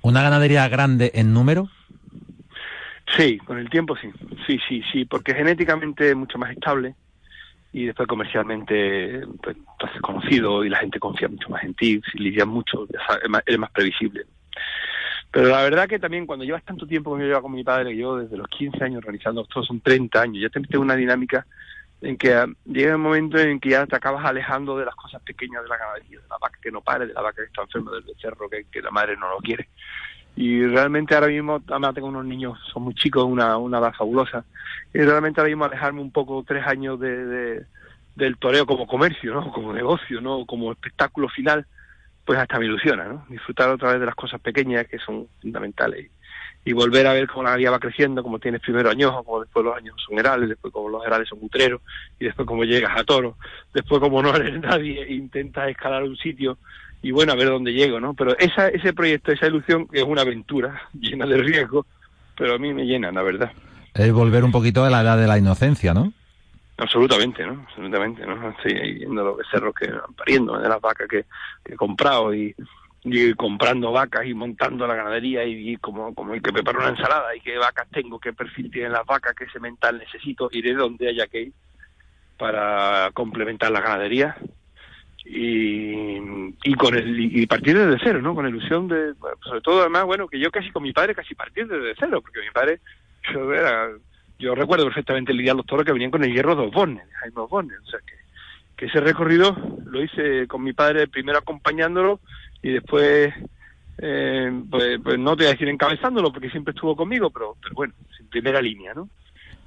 ¿Una 0.02 0.22
ganadería 0.22 0.66
grande 0.68 1.12
en 1.14 1.34
número? 1.34 1.68
Sí, 3.16 3.38
con 3.38 3.58
el 3.58 3.68
tiempo 3.70 3.96
sí. 3.96 4.10
Sí, 4.46 4.58
sí, 4.68 4.82
sí, 4.92 5.04
porque 5.04 5.34
genéticamente 5.34 6.10
es 6.10 6.16
mucho 6.16 6.38
más 6.38 6.50
estable 6.50 6.94
y 7.72 7.86
después 7.86 8.08
comercialmente 8.08 9.22
pues, 9.42 9.56
tú 9.78 9.86
conocido 10.00 10.64
y 10.64 10.68
la 10.68 10.78
gente 10.78 10.98
confía 10.98 11.28
mucho 11.28 11.48
más 11.48 11.62
en 11.64 11.74
ti, 11.74 12.00
si 12.10 12.18
lidias 12.18 12.46
mucho, 12.46 12.86
eres 13.46 13.58
más 13.58 13.70
previsible. 13.70 14.24
Pero 15.30 15.48
la 15.48 15.62
verdad 15.62 15.88
que 15.88 16.00
también 16.00 16.26
cuando 16.26 16.44
llevas 16.44 16.64
tanto 16.64 16.86
tiempo 16.86 17.10
como 17.10 17.22
yo 17.22 17.28
llevo 17.28 17.42
con 17.42 17.52
mi 17.52 17.62
padre, 17.62 17.96
yo 17.96 18.16
desde 18.16 18.36
los 18.36 18.48
15 18.48 18.82
años 18.82 19.04
realizando, 19.04 19.42
estos 19.42 19.66
son 19.66 19.80
30 19.80 20.20
años, 20.20 20.42
ya 20.42 20.48
te 20.48 20.58
metes 20.58 20.80
una 20.80 20.96
dinámica 20.96 21.46
en 22.00 22.16
que 22.16 22.34
ah, 22.34 22.46
llega 22.64 22.96
un 22.96 23.02
momento 23.02 23.38
en 23.38 23.60
que 23.60 23.70
ya 23.70 23.86
te 23.86 23.94
acabas 23.94 24.24
alejando 24.24 24.76
de 24.76 24.86
las 24.86 24.94
cosas 24.96 25.22
pequeñas 25.22 25.62
de 25.62 25.68
la 25.68 25.76
ganadería, 25.76 26.18
de 26.18 26.28
la 26.28 26.38
vaca 26.40 26.58
que 26.60 26.72
no 26.72 26.80
pare, 26.80 27.06
de 27.06 27.14
la 27.14 27.20
vaca 27.20 27.42
que 27.42 27.48
está 27.48 27.62
enferma, 27.62 27.92
del 27.92 28.02
becerro 28.02 28.48
que 28.48 28.82
la 28.82 28.90
madre 28.90 29.16
no 29.16 29.28
lo 29.28 29.38
quiere. 29.38 29.68
Y 30.36 30.64
realmente 30.64 31.14
ahora 31.14 31.26
mismo, 31.26 31.60
además 31.68 31.94
tengo 31.94 32.08
unos 32.08 32.24
niños, 32.24 32.58
son 32.72 32.84
muy 32.84 32.94
chicos, 32.94 33.24
una, 33.24 33.58
una 33.58 33.78
edad 33.78 33.92
fabulosa, 33.92 34.44
y 34.94 34.98
realmente 34.98 35.40
ahora 35.40 35.50
mismo 35.50 35.64
alejarme 35.64 36.00
un 36.00 36.10
poco 36.10 36.44
tres 36.46 36.66
años 36.66 36.98
de, 37.00 37.26
de 37.26 37.66
del 38.16 38.36
toreo 38.36 38.66
como 38.66 38.86
comercio, 38.86 39.34
¿no? 39.34 39.50
como 39.52 39.72
negocio, 39.72 40.20
¿no? 40.20 40.44
como 40.46 40.72
espectáculo 40.72 41.28
final, 41.28 41.66
pues 42.24 42.38
hasta 42.38 42.58
me 42.58 42.66
ilusiona, 42.66 43.04
¿no? 43.04 43.26
Disfrutar 43.28 43.70
otra 43.70 43.92
vez 43.92 44.00
de 44.00 44.06
las 44.06 44.14
cosas 44.14 44.40
pequeñas 44.40 44.86
que 44.86 44.98
son 44.98 45.26
fundamentales 45.40 46.10
y, 46.64 46.72
volver 46.72 47.06
a 47.06 47.14
ver 47.14 47.26
cómo 47.26 47.44
la 47.44 47.56
vida 47.56 47.70
va 47.70 47.78
creciendo, 47.78 48.22
como 48.22 48.38
tienes 48.38 48.60
primero 48.60 48.90
años, 48.90 49.12
como 49.24 49.40
después 49.40 49.64
los 49.64 49.76
años 49.76 49.96
son 50.06 50.18
herales, 50.18 50.48
después 50.48 50.72
como 50.72 50.90
los 50.90 51.04
herales 51.04 51.28
son 51.28 51.38
utreros, 51.42 51.80
y 52.20 52.26
después 52.26 52.46
como 52.46 52.64
llegas 52.64 52.92
a 52.96 53.04
toro, 53.04 53.36
después 53.72 54.00
como 54.00 54.22
no 54.22 54.34
eres 54.36 54.60
nadie, 54.60 55.02
e 55.02 55.14
intentas 55.14 55.70
escalar 55.70 56.02
un 56.02 56.16
sitio 56.16 56.58
y 57.02 57.12
bueno, 57.12 57.32
a 57.32 57.36
ver 57.36 57.48
dónde 57.48 57.72
llego, 57.72 57.98
¿no? 58.00 58.14
Pero 58.14 58.36
esa, 58.38 58.68
ese 58.68 58.92
proyecto, 58.92 59.32
esa 59.32 59.46
ilusión 59.46 59.88
es 59.92 60.02
una 60.02 60.22
aventura 60.22 60.82
llena 60.92 61.26
de 61.26 61.38
riesgo, 61.38 61.86
pero 62.36 62.54
a 62.54 62.58
mí 62.58 62.74
me 62.74 62.84
llena, 62.84 63.10
la 63.10 63.22
verdad. 63.22 63.52
Es 63.94 64.12
volver 64.12 64.44
un 64.44 64.52
poquito 64.52 64.84
a 64.84 64.90
la 64.90 65.00
edad 65.00 65.18
de 65.18 65.26
la 65.26 65.38
inocencia, 65.38 65.94
¿no? 65.94 66.12
Absolutamente, 66.76 67.46
¿no? 67.46 67.64
Absolutamente, 67.68 68.24
¿no? 68.24 68.50
Estoy 68.50 68.72
ahí 68.72 68.94
viendo 68.94 69.22
los 69.24 69.36
becerros 69.36 69.74
que 69.74 69.90
van 69.90 70.14
pariendo, 70.14 70.58
de 70.58 70.68
las 70.68 70.80
vacas 70.80 71.08
que, 71.08 71.24
he 71.64 71.76
comprado 71.76 72.34
y, 72.34 72.54
comprando 73.36 73.92
vacas 73.92 74.26
y 74.26 74.34
montando 74.34 74.86
la 74.86 74.94
ganadería 74.94 75.44
y, 75.44 75.76
como, 75.78 76.14
como 76.14 76.34
el 76.34 76.42
que 76.42 76.52
prepara 76.52 76.78
una 76.78 76.88
ensalada 76.90 77.34
y 77.34 77.40
qué 77.40 77.58
vacas 77.58 77.88
tengo, 77.90 78.18
qué 78.18 78.32
perfil 78.32 78.70
tienen 78.70 78.92
las 78.92 79.06
vacas, 79.06 79.34
qué 79.34 79.46
semental 79.50 79.98
necesito, 79.98 80.48
iré 80.52 80.74
donde 80.74 81.08
haya 81.08 81.26
que 81.26 81.42
ir 81.42 81.52
para 82.38 83.10
complementar 83.12 83.70
la 83.70 83.80
ganadería 83.80 84.36
y, 85.32 86.18
y 86.64 86.74
con 86.74 86.94
el 86.94 87.20
y 87.20 87.46
partir 87.46 87.78
desde 87.78 88.02
cero, 88.02 88.20
¿no? 88.20 88.34
Con 88.34 88.48
ilusión 88.48 88.88
de, 88.88 89.14
sobre 89.44 89.60
todo 89.60 89.80
además, 89.80 90.04
bueno, 90.04 90.26
que 90.26 90.40
yo 90.40 90.50
casi 90.50 90.70
con 90.70 90.82
mi 90.82 90.92
padre 90.92 91.14
casi 91.14 91.36
partir 91.36 91.68
desde 91.68 91.94
cero, 91.98 92.20
porque 92.20 92.40
mi 92.40 92.50
padre 92.52 92.80
yo 93.32 93.52
era 93.52 93.90
yo 94.40 94.54
recuerdo 94.54 94.86
perfectamente 94.86 95.32
lidiar 95.32 95.54
los 95.54 95.66
toros 95.66 95.84
que 95.84 95.92
venían 95.92 96.10
con 96.10 96.24
el 96.24 96.32
hierro 96.32 96.56
de 96.56 96.62
Osborne, 96.62 97.04
de 97.04 97.14
Jaime 97.14 97.42
Osborne, 97.42 97.74
o 97.80 97.90
sea 97.90 98.00
que, 98.00 98.14
que 98.76 98.86
ese 98.86 99.00
recorrido 99.00 99.56
lo 99.84 100.02
hice 100.02 100.48
con 100.48 100.64
mi 100.64 100.72
padre 100.72 101.06
primero 101.06 101.38
acompañándolo 101.38 102.18
y 102.62 102.70
después 102.70 103.32
eh, 103.98 104.62
pues, 104.68 104.98
pues, 105.04 105.18
no 105.18 105.36
te 105.36 105.44
voy 105.44 105.50
a 105.50 105.52
decir 105.52 105.68
encabezándolo 105.68 106.32
porque 106.32 106.50
siempre 106.50 106.72
estuvo 106.74 106.96
conmigo, 106.96 107.30
pero, 107.30 107.56
pero 107.62 107.74
bueno, 107.76 107.94
en 108.18 108.26
primera 108.26 108.60
línea, 108.60 108.94
¿no? 108.94 109.08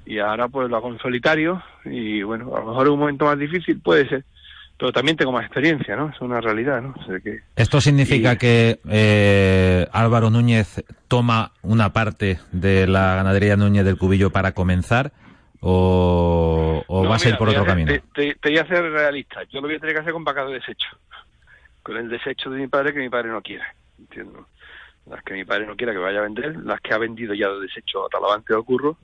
Y 0.04 0.18
ahora 0.18 0.48
pues 0.48 0.68
lo 0.68 0.76
hago 0.76 0.90
en 0.90 0.98
solitario 0.98 1.62
y 1.86 2.22
bueno, 2.22 2.54
a 2.54 2.60
lo 2.60 2.66
mejor 2.66 2.86
es 2.86 2.92
un 2.92 2.98
momento 2.98 3.24
más 3.24 3.38
difícil, 3.38 3.80
puede 3.80 4.06
ser, 4.08 4.24
pero 4.84 4.92
también 4.92 5.16
tengo 5.16 5.32
más 5.32 5.46
experiencia, 5.46 5.96
¿no? 5.96 6.10
Es 6.10 6.20
una 6.20 6.42
realidad, 6.42 6.82
¿no? 6.82 6.92
que, 7.22 7.40
¿Esto 7.56 7.80
significa 7.80 8.36
que 8.36 8.80
eh, 8.86 9.86
Álvaro 9.90 10.28
Núñez 10.28 10.84
toma 11.08 11.52
una 11.62 11.94
parte 11.94 12.38
de 12.52 12.86
la 12.86 13.14
ganadería 13.14 13.56
Núñez 13.56 13.86
del 13.86 13.96
Cubillo 13.96 14.28
para 14.28 14.52
comenzar 14.52 15.10
o, 15.60 16.84
o 16.86 17.08
va 17.08 17.16
a 17.16 17.18
ser 17.18 17.38
por 17.38 17.48
otro 17.48 17.64
camino? 17.64 17.94
Te, 18.14 18.36
voy 18.42 18.58
a 18.58 18.66
ser 18.66 18.82
realista. 18.82 19.42
Yo 19.44 19.62
lo 19.62 19.68
voy 19.68 19.76
a 19.76 19.78
tener 19.78 19.94
que 19.94 20.02
hacer 20.02 20.12
con 20.12 20.22
vacas 20.22 20.48
de 20.48 20.52
desecho. 20.52 20.88
Con 21.82 21.96
el 21.96 22.10
desecho 22.10 22.50
de 22.50 22.60
mi 22.60 22.66
padre 22.66 22.92
que 22.92 23.00
mi 23.00 23.08
padre 23.08 23.30
no 23.30 23.40
quiere. 23.40 23.64
Entiendo. 23.98 24.46
Las 25.06 25.24
que 25.24 25.32
mi 25.32 25.46
padre 25.46 25.66
no 25.66 25.76
quiera 25.76 25.94
que 25.94 25.98
vaya 25.98 26.18
a 26.18 26.24
vender, 26.24 26.56
las 26.56 26.78
que 26.82 26.92
ha 26.92 26.98
vendido 26.98 27.32
ya 27.32 27.48
de 27.48 27.60
desecho 27.62 28.04
a 28.04 28.10
Talavante 28.10 28.52
o 28.52 28.62
Curro, 28.62 28.98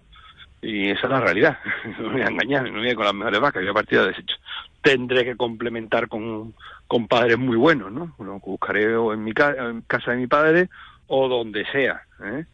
y 0.60 0.90
esa 0.90 1.06
es 1.06 1.10
la 1.10 1.20
realidad. 1.20 1.58
No 1.98 2.08
me 2.08 2.16
voy 2.16 2.20
a 2.20 2.26
engañar, 2.26 2.70
no 2.70 2.80
voy 2.80 2.90
a 2.90 2.94
con 2.94 3.06
las 3.06 3.14
mejores 3.14 3.40
vacas, 3.40 3.62
voy 3.62 3.70
a 3.70 3.74
partir 3.74 3.98
de 3.98 4.08
desecho. 4.08 4.36
Tendré 4.82 5.24
que 5.24 5.36
complementar 5.36 6.08
con, 6.08 6.54
con 6.86 7.06
padres 7.06 7.38
muy 7.38 7.56
buenos, 7.56 7.92
¿no? 7.92 8.14
Bueno, 8.16 8.40
buscaré 8.44 8.84
en, 8.94 9.24
mi 9.24 9.32
en 9.36 9.82
casa 9.82 10.12
de 10.12 10.16
mi 10.16 10.26
padre 10.26 10.68
o 11.06 11.28
donde 11.28 11.64
sea, 11.66 12.02
¿eh? 12.24 12.44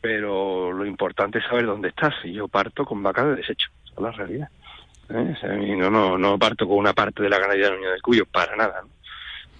Pero 0.00 0.72
lo 0.72 0.86
importante 0.86 1.38
es 1.38 1.44
saber 1.44 1.66
dónde 1.66 1.88
estás. 1.88 2.14
Y 2.24 2.32
yo 2.32 2.48
parto 2.48 2.84
con 2.84 3.02
vacas 3.02 3.26
de 3.26 3.36
desecho, 3.36 3.68
esa 3.84 3.94
es 3.94 4.00
la 4.00 4.10
realidad. 4.12 4.48
¿eh? 5.10 5.76
no, 5.76 5.90
no, 5.90 6.16
no 6.16 6.38
parto 6.38 6.66
con 6.66 6.78
una 6.78 6.92
parte 6.92 7.22
de 7.22 7.28
la 7.28 7.38
ganadería 7.38 7.70
de 7.70 7.76
Unión 7.76 7.92
del 7.92 8.02
Cuyo, 8.02 8.24
para 8.26 8.54
nada, 8.56 8.82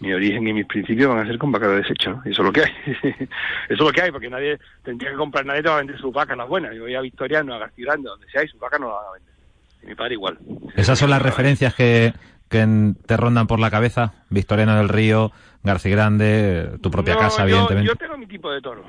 mi 0.00 0.12
origen 0.12 0.46
y 0.46 0.52
mis 0.52 0.66
principios 0.66 1.08
van 1.08 1.24
a 1.24 1.26
ser 1.26 1.38
con 1.38 1.50
vacas 1.50 1.70
de 1.70 1.76
desecho, 1.76 2.10
¿no? 2.10 2.22
Eso 2.24 2.42
es 2.42 2.46
lo 2.46 2.52
que 2.52 2.62
hay. 2.62 2.72
eso 3.02 3.28
es 3.68 3.78
lo 3.78 3.90
que 3.90 4.02
hay, 4.02 4.10
porque 4.12 4.30
nadie 4.30 4.58
tendría 4.84 5.10
que 5.10 5.16
comprar, 5.16 5.44
nadie 5.44 5.62
te 5.62 5.68
va 5.68 5.76
a 5.76 5.78
vender 5.78 5.98
sus 5.98 6.12
vacas 6.12 6.36
las 6.36 6.48
buenas. 6.48 6.74
Yo 6.74 6.82
voy 6.82 6.94
a 6.94 7.00
Victoriano, 7.00 7.54
a 7.54 7.58
García 7.58 7.86
Grande, 7.86 8.08
donde 8.08 8.30
sea, 8.30 8.44
y 8.44 8.48
sus 8.48 8.60
vacas 8.60 8.80
no 8.80 8.88
las 8.88 8.96
van 8.96 9.06
a 9.06 9.12
vender. 9.12 9.27
Mi 9.88 9.94
padre 9.94 10.14
igual. 10.14 10.38
Esas 10.76 10.98
son 10.98 11.08
las 11.08 11.22
referencias 11.22 11.74
que, 11.74 12.12
que 12.48 12.92
te 13.06 13.16
rondan 13.16 13.46
por 13.46 13.58
la 13.58 13.70
cabeza, 13.70 14.12
Victoriano 14.28 14.76
del 14.76 14.90
Río, 14.90 15.32
García 15.62 15.92
Grande, 15.92 16.78
tu 16.82 16.90
propia 16.90 17.16
casa, 17.16 17.44
evidentemente. 17.44 17.88
Yo 17.88 17.96
tengo 17.96 18.18
mi 18.18 18.26
tipo 18.26 18.50
de 18.50 18.60
toro. 18.60 18.84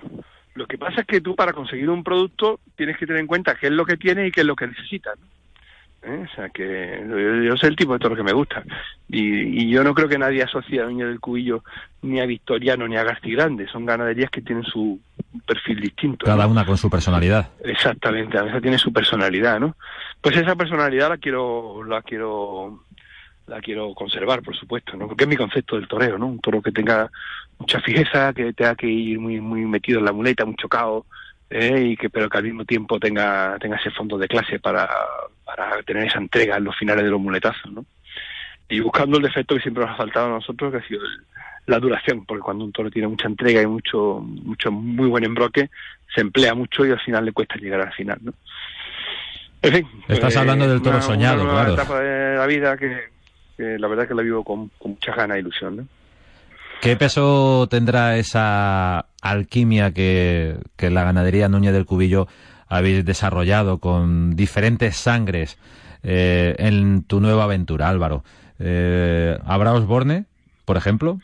Lo 0.55 0.67
que 0.67 0.77
pasa 0.77 1.01
es 1.01 1.07
que 1.07 1.21
tú 1.21 1.35
para 1.35 1.53
conseguir 1.53 1.89
un 1.89 2.03
producto 2.03 2.59
tienes 2.75 2.97
que 2.97 3.07
tener 3.07 3.21
en 3.21 3.27
cuenta 3.27 3.55
qué 3.55 3.67
es 3.67 3.73
lo 3.73 3.85
que 3.85 3.95
tienes 3.95 4.27
y 4.27 4.31
qué 4.31 4.41
es 4.41 4.47
lo 4.47 4.57
que 4.57 4.67
necesitas. 4.67 5.17
¿no? 5.17 5.25
¿eh? 6.03 6.27
O 6.29 6.35
sea 6.35 6.49
que 6.49 7.03
yo, 7.45 7.57
soy 7.57 7.69
el 7.69 7.75
tipo 7.75 7.93
de 7.93 7.99
toro 7.99 8.15
que 8.15 8.23
me 8.23 8.33
gusta. 8.33 8.63
Y, 9.07 9.69
yo 9.69 9.83
no 9.83 9.93
creo 9.93 10.07
que 10.07 10.17
nadie 10.17 10.43
asocie 10.43 10.81
a 10.81 10.83
Doña 10.83 11.05
del 11.05 11.19
Cubillo 11.19 11.63
ni 12.01 12.19
a 12.19 12.25
Victoriano 12.25 12.87
ni 12.87 12.97
a 12.97 13.03
Gasti 13.03 13.31
Grande. 13.31 13.67
Son 13.67 13.85
ganaderías 13.85 14.29
que 14.29 14.41
tienen 14.41 14.63
su 14.63 14.99
perfil 15.45 15.79
distinto. 15.81 16.25
Cada 16.25 16.47
una 16.47 16.65
con 16.65 16.77
su 16.77 16.89
personalidad. 16.89 17.49
Exactamente, 17.63 18.37
a 18.37 18.43
veces 18.43 18.61
tiene 18.61 18.77
su 18.77 18.91
personalidad, 18.91 19.59
¿no? 19.59 19.75
Pues 20.21 20.35
esa 20.35 20.55
personalidad 20.55 21.09
la 21.09 21.17
quiero, 21.17 21.83
la 21.83 22.01
quiero 22.01 22.83
la 23.47 23.59
quiero 23.61 23.93
conservar, 23.95 24.43
por 24.43 24.55
supuesto, 24.55 24.95
¿no? 24.95 25.07
Porque 25.07 25.23
es 25.23 25.29
mi 25.29 25.35
concepto 25.35 25.75
del 25.75 25.87
toreo, 25.87 26.17
¿no? 26.17 26.27
Un 26.27 26.39
toro 26.39 26.61
que 26.61 26.71
tenga 26.71 27.09
mucha 27.57 27.79
fijeza, 27.81 28.31
que 28.31 28.53
tenga 28.53 28.75
que 28.75 28.87
ir 28.87 29.19
muy 29.19 29.41
muy 29.41 29.65
metido 29.65 29.99
en 29.99 30.05
la 30.05 30.13
muleta, 30.13 30.45
muy 30.45 30.55
chocado, 30.55 31.05
¿eh? 31.49 31.81
y 31.91 31.97
que 31.97 32.09
pero 32.09 32.29
que 32.29 32.37
al 32.37 32.43
mismo 32.43 32.63
tiempo 32.65 32.99
tenga 32.99 33.57
tenga 33.59 33.77
ese 33.77 33.91
fondo 33.91 34.17
de 34.17 34.27
clase 34.27 34.59
para 34.59 34.87
para 35.43 35.81
tener 35.83 36.05
esa 36.05 36.19
entrega 36.19 36.57
en 36.57 36.63
los 36.63 36.77
finales 36.77 37.03
de 37.03 37.09
los 37.09 37.19
muletazos, 37.19 37.71
¿no? 37.71 37.85
Y 38.69 38.79
buscando 38.81 39.17
el 39.17 39.23
defecto 39.23 39.55
que 39.55 39.61
siempre 39.61 39.83
nos 39.83 39.93
ha 39.93 39.97
faltado 39.97 40.27
a 40.27 40.37
nosotros, 40.37 40.71
que 40.71 40.77
ha 40.77 40.87
sido 40.87 41.01
la 41.65 41.79
duración, 41.79 42.25
porque 42.25 42.43
cuando 42.43 42.65
un 42.65 42.71
toro 42.71 42.91
tiene 42.91 43.07
mucha 43.07 43.27
entrega 43.27 43.61
y 43.61 43.67
mucho, 43.67 44.19
mucho 44.21 44.71
muy 44.71 45.07
buen 45.07 45.23
embroque, 45.23 45.69
se 46.13 46.21
emplea 46.21 46.53
mucho 46.53 46.85
y 46.85 46.91
al 46.91 46.99
final 46.99 47.25
le 47.25 47.31
cuesta 47.31 47.55
llegar 47.55 47.81
al 47.81 47.93
final, 47.93 48.19
¿no? 48.21 48.33
En 49.61 49.73
fin, 49.73 49.87
Estás 50.07 50.37
hablando 50.37 50.67
del 50.67 50.81
toro 50.81 51.01
soñado, 51.01 51.43
una 51.43 51.51
claro. 51.51 51.73
etapa 51.73 51.99
de 51.99 52.37
la 52.37 52.45
vida 52.45 52.77
que, 52.77 53.09
la 53.57 53.87
verdad 53.87 54.07
que 54.07 54.13
la 54.13 54.21
vivo 54.21 54.43
con, 54.43 54.71
mucha 54.83 55.13
gana 55.13 55.35
e 55.35 55.39
ilusión, 55.39 55.77
¿no? 55.77 55.87
¿Qué 56.81 56.95
peso 56.95 57.67
tendrá 57.69 58.15
esa 58.15 59.05
alquimia 59.21 59.91
que, 59.91 60.55
que 60.77 60.89
la 60.89 61.03
ganadería 61.03 61.49
Núñez 61.49 61.73
del 61.73 61.85
Cubillo 61.85 62.27
habéis 62.69 63.03
desarrollado 63.03 63.79
con 63.79 64.35
diferentes 64.35 64.95
sangres 64.95 65.59
eh, 66.03 66.55
en 66.57 67.03
tu 67.03 67.19
nueva 67.19 67.43
aventura, 67.43 67.89
Álvaro. 67.89 68.23
Eh, 68.59 69.37
¿Habrá 69.45 69.73
Osborne, 69.73 70.25
por 70.65 70.77
ejemplo? 70.77 71.19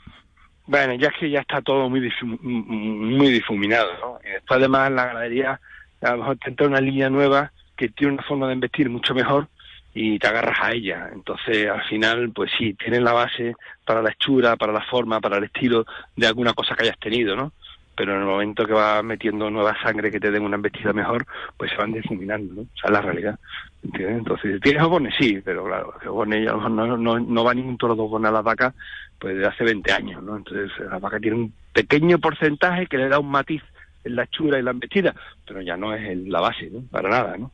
Bueno, 0.67 0.95
ya 0.95 1.07
es 1.09 1.13
que 1.19 1.29
ya 1.29 1.41
está 1.41 1.61
todo 1.61 1.89
muy, 1.89 2.11
muy 2.41 3.31
difuminado, 3.31 3.91
¿no? 4.01 4.19
Y 4.27 4.31
después 4.31 4.57
además 4.57 4.91
la 4.91 5.05
ganadería 5.05 5.59
a 6.01 6.11
lo 6.11 6.17
mejor 6.17 6.37
te 6.37 6.49
entra 6.49 6.67
una 6.67 6.81
línea 6.81 7.09
nueva 7.09 7.51
que 7.75 7.89
tiene 7.89 8.13
una 8.13 8.23
forma 8.23 8.47
de 8.47 8.53
investir 8.53 8.89
mucho 8.89 9.13
mejor 9.13 9.47
y 9.93 10.19
te 10.19 10.27
agarras 10.27 10.57
a 10.61 10.71
ella. 10.73 11.09
Entonces, 11.13 11.69
al 11.69 11.83
final, 11.83 12.31
pues 12.31 12.51
sí, 12.57 12.73
tienes 12.73 13.01
la 13.01 13.13
base 13.13 13.55
para 13.85 14.01
la 14.01 14.11
hechura, 14.11 14.55
para 14.55 14.73
la 14.73 14.81
forma, 14.81 15.21
para 15.21 15.37
el 15.37 15.45
estilo 15.45 15.85
de 16.15 16.27
alguna 16.27 16.53
cosa 16.53 16.75
que 16.75 16.83
hayas 16.83 16.99
tenido, 16.99 17.35
¿no? 17.35 17.51
pero 17.95 18.13
en 18.13 18.21
el 18.21 18.25
momento 18.25 18.65
que 18.65 18.73
vas 18.73 19.03
metiendo 19.03 19.49
nueva 19.49 19.75
sangre 19.81 20.11
que 20.11 20.19
te 20.19 20.29
den 20.29 20.43
una 20.43 20.57
embestida 20.57 20.91
mejor, 20.93 21.25
pues 21.57 21.71
se 21.71 21.77
van 21.77 21.93
difuminando, 21.93 22.53
¿no? 22.53 22.61
O 22.61 22.77
sea, 22.79 22.91
la 22.91 23.01
realidad. 23.01 23.39
¿entiendes? 23.83 24.17
Entonces, 24.17 24.61
¿tienes 24.61 24.83
obones? 24.83 25.13
Sí, 25.17 25.41
pero 25.43 25.63
claro, 25.63 25.93
obones 26.07 26.45
ya 26.45 26.51
no, 26.51 26.97
no, 26.97 27.19
no 27.19 27.43
va 27.43 27.53
ningún 27.53 27.77
toro 27.77 27.95
de 27.95 28.27
a 28.27 28.31
la 28.31 28.41
vaca 28.41 28.73
pues 29.17 29.37
de 29.37 29.47
hace 29.47 29.63
20 29.63 29.91
años, 29.93 30.21
¿no? 30.21 30.35
Entonces, 30.35 30.71
la 30.89 30.99
vaca 30.99 31.19
tiene 31.19 31.37
un 31.37 31.53
pequeño 31.71 32.19
porcentaje 32.19 32.87
que 32.87 32.97
le 32.97 33.07
da 33.07 33.19
un 33.19 33.29
matiz 33.29 33.63
en 34.05 34.15
la 34.15 34.27
chura 34.27 34.57
y 34.59 34.61
la 34.63 34.71
embestida, 34.71 35.13
pero 35.45 35.61
ya 35.61 35.75
no 35.75 35.93
es 35.93 36.17
la 36.27 36.39
base, 36.39 36.69
¿no? 36.71 36.81
Para 36.91 37.09
nada, 37.09 37.37
¿no? 37.37 37.51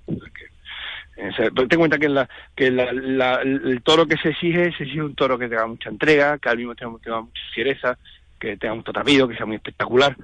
ten 1.15 1.67
en 1.69 1.77
cuenta 1.77 1.99
que, 1.99 2.09
la, 2.09 2.27
que 2.55 2.67
el 2.67 3.81
toro 3.83 4.07
que 4.07 4.17
se 4.17 4.29
exige, 4.29 4.71
se 4.77 4.83
exige 4.83 5.01
un 5.03 5.13
toro 5.15 5.37
que 5.37 5.47
tenga 5.47 5.67
mucha 5.67 5.89
entrega, 5.89 6.37
que 6.39 6.49
al 6.49 6.57
mismo 6.57 6.73
tiempo 6.75 6.99
tenga 7.03 7.21
mucha 7.21 7.41
fiereza, 7.53 7.97
que 8.39 8.57
tenga 8.57 8.73
un 8.73 8.83
tratamiento, 8.83 9.27
que 9.27 9.35
sea 9.35 9.45
muy 9.45 9.55
espectacular. 9.57 10.15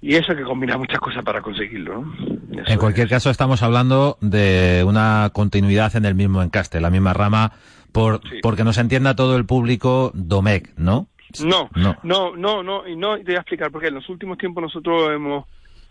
y 0.00 0.14
eso 0.14 0.32
hay 0.32 0.38
que 0.38 0.44
combinar 0.44 0.78
muchas 0.78 1.00
cosas 1.00 1.24
para 1.24 1.40
conseguirlo. 1.40 2.02
¿no? 2.04 2.64
En 2.66 2.78
cualquier 2.78 3.06
es- 3.06 3.10
caso, 3.10 3.30
estamos 3.30 3.62
hablando 3.62 4.18
de 4.20 4.84
una 4.86 5.30
continuidad 5.32 5.96
en 5.96 6.04
el 6.04 6.14
mismo 6.14 6.42
encaste, 6.42 6.80
la 6.80 6.90
misma 6.90 7.12
rama, 7.14 7.52
por, 7.92 8.20
Sí. 8.28 8.38
porque 8.42 8.62
nos 8.62 8.76
entienda 8.78 9.16
todo 9.16 9.36
el 9.36 9.46
público 9.46 10.12
Domecq, 10.14 10.76
¿no? 10.76 11.08
No, 11.44 11.70
No. 11.74 11.96
no, 12.04 12.36
no, 12.36 12.62
no, 12.62 12.86
y 12.86 12.94
no, 12.94 13.16
te 13.16 13.24
voy 13.24 13.34
a 13.36 13.40
explicar 13.40 13.70
porque 13.72 13.88
en 13.88 13.94
los 13.94 14.08
últimos 14.10 14.38
tiempos 14.38 14.62
nosotros 14.62 15.10
hemos 15.12 15.46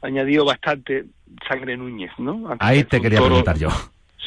añadido 0.06 0.46
bastante 0.46 1.06
sangre 1.48 1.76
Núñez, 1.78 2.12
¿no? 2.18 2.50
Antes 2.52 2.68
Ahí 2.68 2.84
te 2.84 3.02
quería 3.02 3.20
toro- 3.20 3.30
preguntar 3.44 3.58
yo. 3.58 3.70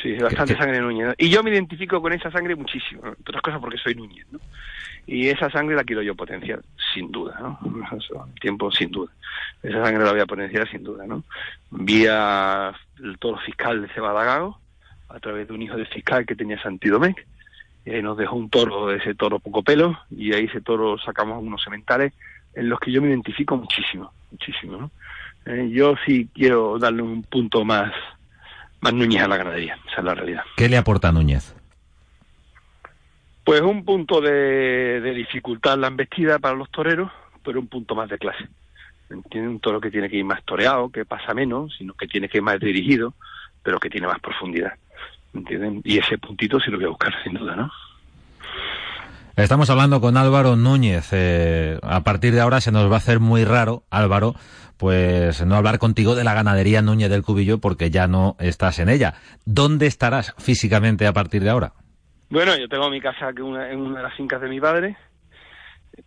Sí, 0.02 0.14
bastante 0.14 0.56
sangre 0.56 0.80
Núñez. 0.80 1.08
¿no? 1.08 1.14
Y 1.18 1.28
yo 1.28 1.42
me 1.42 1.50
identifico 1.50 2.00
con 2.00 2.12
esa 2.12 2.30
sangre 2.30 2.54
muchísimo, 2.54 3.02
entre 3.06 3.22
otras 3.30 3.42
cosas 3.42 3.60
porque 3.60 3.78
soy 3.78 3.94
Núñez, 3.94 4.26
¿no? 4.30 4.38
Y 5.06 5.28
esa 5.28 5.48
sangre 5.50 5.74
la 5.74 5.84
quiero 5.84 6.02
yo 6.02 6.14
potenciar, 6.14 6.60
sin 6.94 7.10
duda, 7.10 7.36
¿no? 7.40 7.58
Tiempo, 8.40 8.70
sin 8.70 8.90
duda. 8.90 9.10
Esa 9.62 9.82
sangre 9.84 10.04
la 10.04 10.12
voy 10.12 10.20
a 10.20 10.26
potenciar, 10.26 10.70
sin 10.70 10.84
duda, 10.84 11.06
¿no? 11.06 11.24
Vía 11.70 12.72
el 13.02 13.18
toro 13.18 13.38
fiscal 13.38 13.80
de 13.82 13.88
Cebadagago, 13.88 14.58
a 15.08 15.18
través 15.20 15.48
de 15.48 15.54
un 15.54 15.62
hijo 15.62 15.76
del 15.76 15.86
fiscal 15.86 16.26
que 16.26 16.36
tenía 16.36 16.60
Santidomec, 16.62 17.26
y 17.86 17.90
ahí 17.90 18.02
nos 18.02 18.18
dejó 18.18 18.36
un 18.36 18.50
toro, 18.50 18.92
ese 18.92 19.14
toro 19.14 19.38
poco 19.38 19.62
pelo, 19.62 19.98
y 20.10 20.34
ahí 20.34 20.44
ese 20.44 20.60
toro 20.60 20.98
sacamos 20.98 21.42
unos 21.42 21.62
sementales 21.62 22.12
en 22.54 22.68
los 22.68 22.78
que 22.80 22.92
yo 22.92 23.00
me 23.02 23.08
identifico 23.08 23.56
muchísimo, 23.56 24.12
muchísimo, 24.30 24.76
¿no? 24.76 24.90
Eh, 25.46 25.70
yo 25.70 25.94
sí 26.04 26.28
quiero 26.34 26.78
darle 26.78 27.02
un 27.02 27.22
punto 27.22 27.64
más, 27.64 27.92
más 28.80 28.92
Núñez 28.92 29.22
a 29.22 29.28
la 29.28 29.36
ganadería, 29.36 29.78
esa 29.90 29.98
es 29.98 30.04
la 30.04 30.14
realidad. 30.14 30.42
¿Qué 30.56 30.68
le 30.68 30.76
aporta 30.76 31.12
Núñez? 31.12 31.54
Pues 33.44 33.62
un 33.62 33.84
punto 33.84 34.20
de, 34.20 35.00
de 35.00 35.14
dificultad 35.14 35.74
en 35.74 35.80
la 35.80 35.86
embestida 35.86 36.38
para 36.38 36.54
los 36.54 36.70
toreros, 36.70 37.10
pero 37.42 37.60
un 37.60 37.68
punto 37.68 37.94
más 37.94 38.10
de 38.10 38.18
clase. 38.18 38.46
Tiene 39.30 39.48
un 39.48 39.60
toro 39.60 39.80
que 39.80 39.90
tiene 39.90 40.10
que 40.10 40.16
ir 40.16 40.24
más 40.24 40.44
toreado, 40.44 40.90
que 40.90 41.06
pasa 41.06 41.32
menos, 41.32 41.74
sino 41.78 41.94
que 41.94 42.06
tiene 42.06 42.28
que 42.28 42.38
ir 42.38 42.42
más 42.42 42.60
dirigido, 42.60 43.14
pero 43.62 43.80
que 43.80 43.88
tiene 43.88 44.06
más 44.06 44.20
profundidad. 44.20 44.74
¿Entienden? 45.32 45.80
Y 45.84 45.98
ese 45.98 46.18
puntito 46.18 46.60
sí 46.60 46.70
lo 46.70 46.76
voy 46.76 46.86
a 46.86 46.90
buscar, 46.90 47.14
sin 47.22 47.34
duda, 47.34 47.56
¿no? 47.56 47.72
Estamos 49.38 49.70
hablando 49.70 50.00
con 50.00 50.16
Álvaro 50.16 50.56
Núñez. 50.56 51.10
Eh, 51.12 51.78
a 51.82 52.02
partir 52.02 52.34
de 52.34 52.40
ahora 52.40 52.60
se 52.60 52.72
nos 52.72 52.90
va 52.90 52.94
a 52.94 52.98
hacer 52.98 53.20
muy 53.20 53.44
raro, 53.44 53.84
Álvaro, 53.88 54.34
pues 54.76 55.46
no 55.46 55.54
hablar 55.54 55.78
contigo 55.78 56.16
de 56.16 56.24
la 56.24 56.34
ganadería 56.34 56.82
Núñez 56.82 57.08
del 57.08 57.22
Cubillo 57.22 57.60
porque 57.60 57.88
ya 57.90 58.08
no 58.08 58.34
estás 58.40 58.80
en 58.80 58.88
ella. 58.88 59.14
¿Dónde 59.44 59.86
estarás 59.86 60.34
físicamente 60.38 61.06
a 61.06 61.12
partir 61.12 61.44
de 61.44 61.50
ahora? 61.50 61.72
Bueno, 62.30 62.58
yo 62.58 62.68
tengo 62.68 62.90
mi 62.90 63.00
casa 63.00 63.30
una, 63.40 63.70
en 63.70 63.78
una 63.78 63.98
de 63.98 64.02
las 64.02 64.16
fincas 64.16 64.40
de 64.40 64.48
mi 64.48 64.60
padre, 64.60 64.96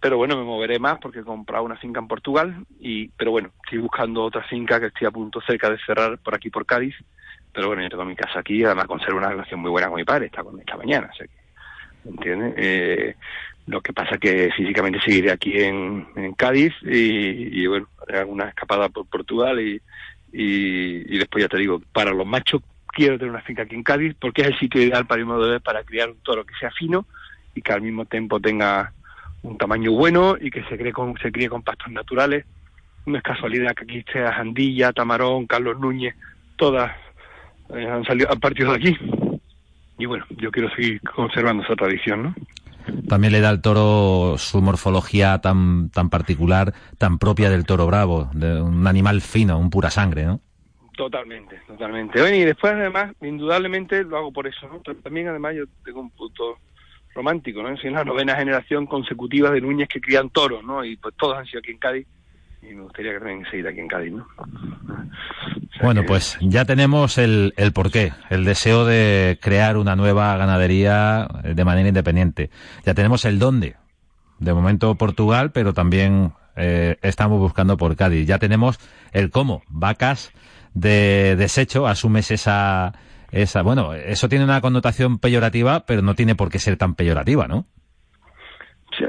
pero 0.02 0.18
bueno, 0.18 0.36
me 0.36 0.44
moveré 0.44 0.78
más 0.78 1.00
porque 1.02 1.20
he 1.20 1.24
comprado 1.24 1.64
una 1.64 1.78
finca 1.78 2.02
en 2.02 2.10
Portugal, 2.10 2.66
y 2.82 3.08
pero 3.12 3.32
bueno, 3.32 3.52
estoy 3.64 3.80
buscando 3.80 4.26
otra 4.26 4.44
finca 4.44 4.78
que 4.78 4.88
estoy 4.88 5.08
a 5.08 5.12
punto 5.12 5.40
cerca 5.48 5.70
de 5.70 5.78
cerrar 5.86 6.18
por 6.18 6.36
aquí 6.36 6.50
por 6.50 6.66
Cádiz, 6.66 6.96
pero 7.54 7.68
bueno, 7.68 7.82
yo 7.82 7.88
tengo 7.88 8.04
mi 8.04 8.16
casa 8.18 8.42
aquí, 8.42 8.62
además 8.66 8.88
conservo 8.88 9.20
una 9.20 9.30
relación 9.30 9.62
muy 9.62 9.72
buena 9.72 9.88
con 9.88 9.96
mi 9.96 10.04
padre, 10.04 10.26
está 10.26 10.44
con 10.44 10.60
esta 10.60 10.76
mañana, 10.76 11.10
o 11.12 11.16
sea 11.16 11.26
que, 11.26 11.41
¿entiendes? 12.06 12.54
Eh, 12.58 13.16
lo 13.68 13.82
que 13.82 13.94
pasa 13.94 14.18
que 14.18 14.50
físicamente 14.56 15.00
seguiré 15.02 15.32
aquí 15.32 15.54
en, 15.58 16.06
Cádiz 16.36 16.74
y, 16.84 17.66
bueno, 17.68 17.88
haré 18.08 18.20
alguna 18.20 18.50
escapada 18.50 18.90
por 18.90 19.06
Portugal 19.06 19.60
y, 19.60 19.82
y, 20.34 21.18
después 21.18 21.44
ya 21.44 21.48
te 21.48 21.58
digo, 21.58 21.82
para 21.94 22.12
los 22.12 22.26
machos 22.26 22.62
quiero 22.88 23.18
tener 23.18 23.32
una 23.32 23.42
finca 23.42 23.64
aquí 23.64 23.76
en 23.76 23.84
Cádiz 23.84 24.16
porque 24.20 24.42
es 24.42 24.48
el 24.50 24.60
sitio 24.60 24.82
ideal 24.82 25.06
para 25.06 25.24
mi 25.24 25.50
de 25.50 25.60
para 25.60 25.84
criar 25.84 26.10
un 26.10 26.18
toro 26.18 26.46
que 26.46 26.54
sea 26.60 26.72
fino 26.72 27.06
y 27.56 27.62
que 27.62 27.72
al 27.72 27.82
mismo 27.82 28.06
tiempo 28.06 28.40
tenga 28.40 28.94
un 29.44 29.58
tamaño 29.58 29.92
bueno 29.92 30.36
y 30.40 30.52
que 30.52 30.64
se 30.64 30.78
críe 30.78 30.92
con, 30.92 31.18
se 31.18 31.32
críe 31.32 31.50
con 31.50 31.64
pastos 31.64 31.92
naturales. 31.92 32.46
No 33.06 33.18
es 33.18 33.24
casualidad 33.24 33.74
que 33.74 33.84
aquí 33.84 33.98
esté 34.00 34.20
Jandilla, 34.22 34.94
Tamarón, 34.94 35.48
Carlos 35.48 35.80
Núñez, 35.80 36.16
todas 36.56 36.92
eh, 37.74 37.88
han 37.88 38.04
salido, 38.06 38.32
han 38.32 38.40
partido 38.40 38.72
de 38.72 38.78
aquí. 38.78 38.98
Y 40.02 40.08
bueno, 40.08 40.26
yo 40.30 40.50
quiero 40.50 40.68
seguir 40.72 41.00
conservando 41.02 41.62
esa 41.62 41.76
tradición, 41.76 42.24
¿no? 42.24 42.36
También 43.08 43.34
le 43.34 43.40
da 43.40 43.50
al 43.50 43.62
toro 43.62 44.36
su 44.40 44.60
morfología 44.60 45.40
tan, 45.42 45.92
tan 45.92 46.10
particular, 46.10 46.74
tan 46.98 47.20
propia 47.20 47.52
del 47.52 47.68
toro 47.68 47.86
bravo, 47.86 48.28
de 48.34 48.60
un 48.60 48.88
animal 48.88 49.22
fino, 49.22 49.60
un 49.60 49.70
pura 49.70 49.92
sangre, 49.92 50.26
¿no? 50.26 50.40
Totalmente, 50.98 51.62
totalmente. 51.68 52.20
Bueno, 52.20 52.36
y 52.36 52.46
después 52.46 52.74
además, 52.74 53.14
indudablemente 53.22 54.04
lo 54.04 54.18
hago 54.18 54.34
por 54.34 54.48
eso, 54.48 54.68
¿no? 54.68 54.82
Pero 54.84 54.98
también 55.02 55.28
además 55.28 55.54
yo 55.56 55.66
tengo 55.86 56.02
un 56.02 56.10
punto 56.10 56.58
romántico, 57.14 57.62
¿no? 57.62 57.78
Soy 57.78 57.92
la 57.92 58.04
novena 58.04 58.36
generación 58.36 58.88
consecutiva 58.88 59.52
de 59.52 59.62
Núñez 59.62 59.88
que 59.88 60.02
crían 60.02 60.32
toros, 60.32 60.64
¿no? 60.64 60.84
Y 60.84 60.98
pues 60.98 61.14
todos 61.16 61.38
han 61.38 61.46
sido 61.46 61.60
aquí 61.60 61.74
en 61.74 61.78
Cádiz 61.78 62.08
y 62.72 62.76
me 62.76 62.84
gustaría 62.84 63.14
que 63.14 63.20
también 63.20 63.46
seguir 63.52 63.68
aquí 63.68 63.80
en 63.80 63.88
Cádiz, 63.88 64.14
¿no? 64.14 64.28
O 64.38 65.74
sea 65.74 65.84
Bueno, 65.84 66.02
que- 66.02 66.08
pues 66.08 66.38
ya 66.42 66.66
tenemos 66.66 67.18
el, 67.18 67.54
el 67.58 67.74
porqué, 67.74 68.14
el 68.30 68.46
deseo 68.46 68.86
de 68.86 69.38
crear 69.42 69.78
una 69.78 69.96
nueva 69.96 70.36
ganadería 70.38 71.28
de 71.44 71.66
manera 71.66 71.88
independiente. 71.90 72.50
Ya 72.86 72.94
tenemos 72.94 73.26
el 73.26 73.40
dónde. 73.40 73.76
De 74.40 74.54
momento 74.54 74.96
Portugal, 74.96 75.52
pero 75.52 75.74
también 75.74 76.34
eh, 76.56 76.98
estamos 77.02 77.40
buscando 77.40 77.78
por 77.78 77.96
Cádiz. 77.96 78.26
Ya 78.28 78.40
tenemos 78.40 78.80
el 79.12 79.30
cómo. 79.30 79.62
Vacas 79.70 80.32
de 80.74 81.36
desecho, 81.36 81.86
asumes 81.88 82.32
esa, 82.32 82.94
esa, 83.32 83.62
bueno, 83.62 83.94
eso 83.94 84.30
tiene 84.30 84.46
una 84.46 84.62
connotación 84.62 85.20
peyorativa, 85.20 85.86
pero 85.86 86.02
no 86.02 86.16
tiene 86.16 86.36
por 86.36 86.50
qué 86.50 86.58
ser 86.60 86.78
tan 86.78 86.96
peyorativa, 86.96 87.48
¿no? 87.48 87.66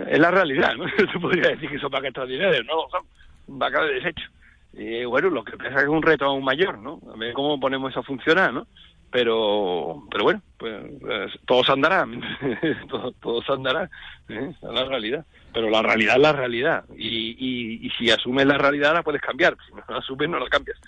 Es 0.09 0.19
la 0.19 0.31
realidad, 0.31 0.75
¿no? 0.77 0.85
Se 1.13 1.19
podría 1.19 1.51
decir 1.51 1.71
que 1.71 1.79
son 1.79 1.91
vacas 1.91 2.09
extraordinarias, 2.09 2.63
no, 2.67 2.75
son 2.91 3.03
vacas 3.47 3.83
de 3.87 3.95
desecho. 3.95 4.29
Y 4.75 5.05
bueno, 5.05 5.29
lo 5.31 5.45
que 5.45 5.57
pasa 5.57 5.71
es 5.71 5.77
que 5.77 5.83
es 5.83 5.89
un 5.89 6.03
reto 6.03 6.25
aún 6.25 6.45
mayor, 6.45 6.79
¿no? 6.79 7.01
A 7.13 7.17
ver 7.17 7.35
cómo 7.35 7.61
ponemos 7.61 7.91
eso 7.91 8.01
a 8.01 8.05
funcionar, 8.05 8.53
¿no? 8.53 8.67
Pero, 9.11 10.05
pero 10.11 10.25
bueno, 10.25 10.41
pues, 10.57 10.75
pues, 10.99 11.33
todo 11.47 11.63
se 11.63 11.73
andará, 11.73 12.07
todo, 12.89 13.13
todo 13.21 13.43
se 13.43 13.53
¿eh? 14.35 14.51
es 14.51 14.63
la 14.63 14.85
realidad. 14.87 15.27
Pero 15.53 15.69
la 15.69 15.83
realidad 15.83 16.17
es 16.17 16.23
la 16.23 16.33
realidad. 16.33 16.85
Y, 16.97 17.87
y, 17.87 17.91
si 17.91 18.11
asumes 18.11 18.47
la 18.47 18.57
realidad 18.57 18.95
la 18.95 19.03
puedes 19.03 19.21
cambiar, 19.21 19.55
si 19.67 19.75
no 19.75 19.83
la 19.87 19.99
asumes 19.99 20.31
no 20.31 20.39
la 20.39 20.49
cambias. 20.49 20.79